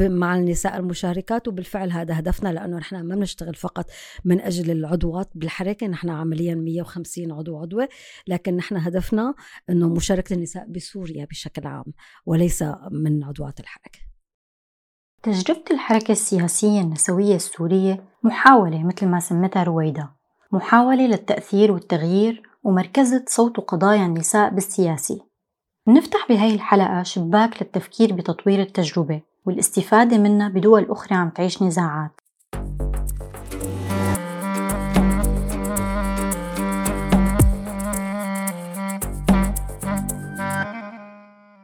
مع 0.00 0.36
النساء 0.36 0.76
المشاركات 0.76 1.48
وبالفعل 1.48 1.90
هذا 1.90 2.18
هدفنا 2.18 2.48
لأنه 2.48 2.76
نحن 2.76 2.96
ما 2.96 3.14
بنشتغل 3.14 3.54
فقط 3.54 3.90
من 4.24 4.40
أجل 4.40 4.70
العضوات 4.70 5.30
بالحركة 5.34 5.86
نحن 5.86 6.10
عمليا 6.10 6.54
150 6.54 7.32
عضو 7.32 7.58
عضوة 7.58 7.88
لكن 8.28 8.56
نحن 8.56 8.76
هدفنا 8.76 9.34
إنه 9.70 9.88
مشاركة 9.88 10.34
النساء 10.34 10.66
بسوريا 10.68 11.24
بشكل 11.24 11.66
عام 11.66 11.84
وليس 12.26 12.64
من 12.90 13.24
عضوات 13.24 13.60
الحركة. 13.60 13.98
تجربة 15.22 15.64
الحركة 15.70 16.12
السياسية 16.12 16.80
النسوية 16.80 17.36
السورية 17.36 18.04
محاولة 18.22 18.84
مثل 18.84 19.06
ما 19.06 19.20
سمتها 19.20 19.62
رويدا 19.62 20.08
محاولة 20.52 21.06
للتأثير 21.06 21.72
والتغيير 21.72 22.42
ومركزة 22.64 23.24
صوت 23.28 23.58
وقضايا 23.58 24.06
النساء 24.06 24.50
بالسياسي 24.50 25.20
نفتح 25.88 26.28
بهاي 26.28 26.54
الحلقة 26.54 27.02
شباك 27.02 27.62
للتفكير 27.62 28.12
بتطوير 28.12 28.60
التجربة. 28.60 29.20
والاستفادة 29.46 30.18
منها 30.18 30.48
بدول 30.48 30.86
أخرى 30.90 31.16
عم 31.16 31.30
تعيش 31.30 31.62
نزاعات. 31.62 32.20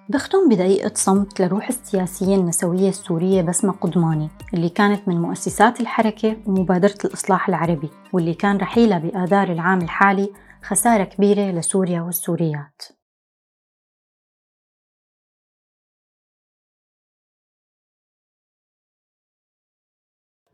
بختم 0.09 0.49
بدقيقة 0.49 0.93
صمت 0.95 1.41
لروح 1.41 1.69
السياسية 1.69 2.37
النسوية 2.37 2.89
السورية 2.89 3.43
بسمة 3.43 3.73
قضماني 3.73 4.29
اللي 4.55 4.69
كانت 4.69 5.09
من 5.09 5.23
مؤسسات 5.23 5.81
الحركة 5.81 6.37
ومبادرة 6.47 6.99
الإصلاح 7.05 7.49
العربي 7.49 7.91
واللي 8.13 8.35
كان 8.35 8.57
رحيلها 8.57 8.99
بآذار 8.99 9.53
العام 9.53 9.83
الحالي 9.83 10.33
خسارة 10.63 11.05
كبيرة 11.05 11.51
لسوريا 11.51 12.01
والسوريات. 12.01 13.00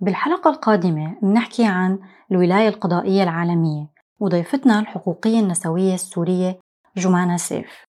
بالحلقة 0.01 0.51
القادمة 0.51 1.17
بنحكي 1.23 1.65
عن 1.67 1.99
الولاية 2.33 2.69
القضائية 2.69 3.23
العالمية 3.23 3.87
وضيفتنا 4.21 4.81
الحقوقية 4.81 5.41
النسوية 5.41 5.95
السورية 5.95 6.59
جمانة 6.97 7.37
سيف. 7.37 7.87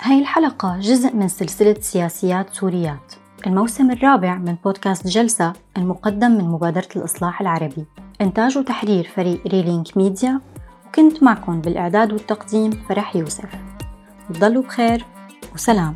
هاي 0.00 0.18
الحلقة 0.18 0.78
جزء 0.80 1.14
من 1.14 1.28
سلسلة 1.28 1.74
سياسيات 1.80 2.50
سوريات. 2.50 3.14
الموسم 3.46 3.90
الرابع 3.90 4.34
من 4.34 4.54
بودكاست 4.64 5.06
جلسة 5.06 5.52
المقدم 5.76 6.30
من 6.30 6.44
مبادرة 6.44 6.88
الإصلاح 6.96 7.40
العربي. 7.40 7.86
إنتاج 8.20 8.58
وتحرير 8.58 9.04
فريق 9.04 9.46
Relink 9.46 9.96
Media. 9.96 10.40
وكنت 10.88 11.22
معكم 11.22 11.60
بالإعداد 11.60 12.12
والتقديم 12.12 12.70
فرح 12.70 13.16
يوسف. 13.16 13.48
تضلوا 14.34 14.62
بخير 14.62 15.04
وسلام. 15.54 15.94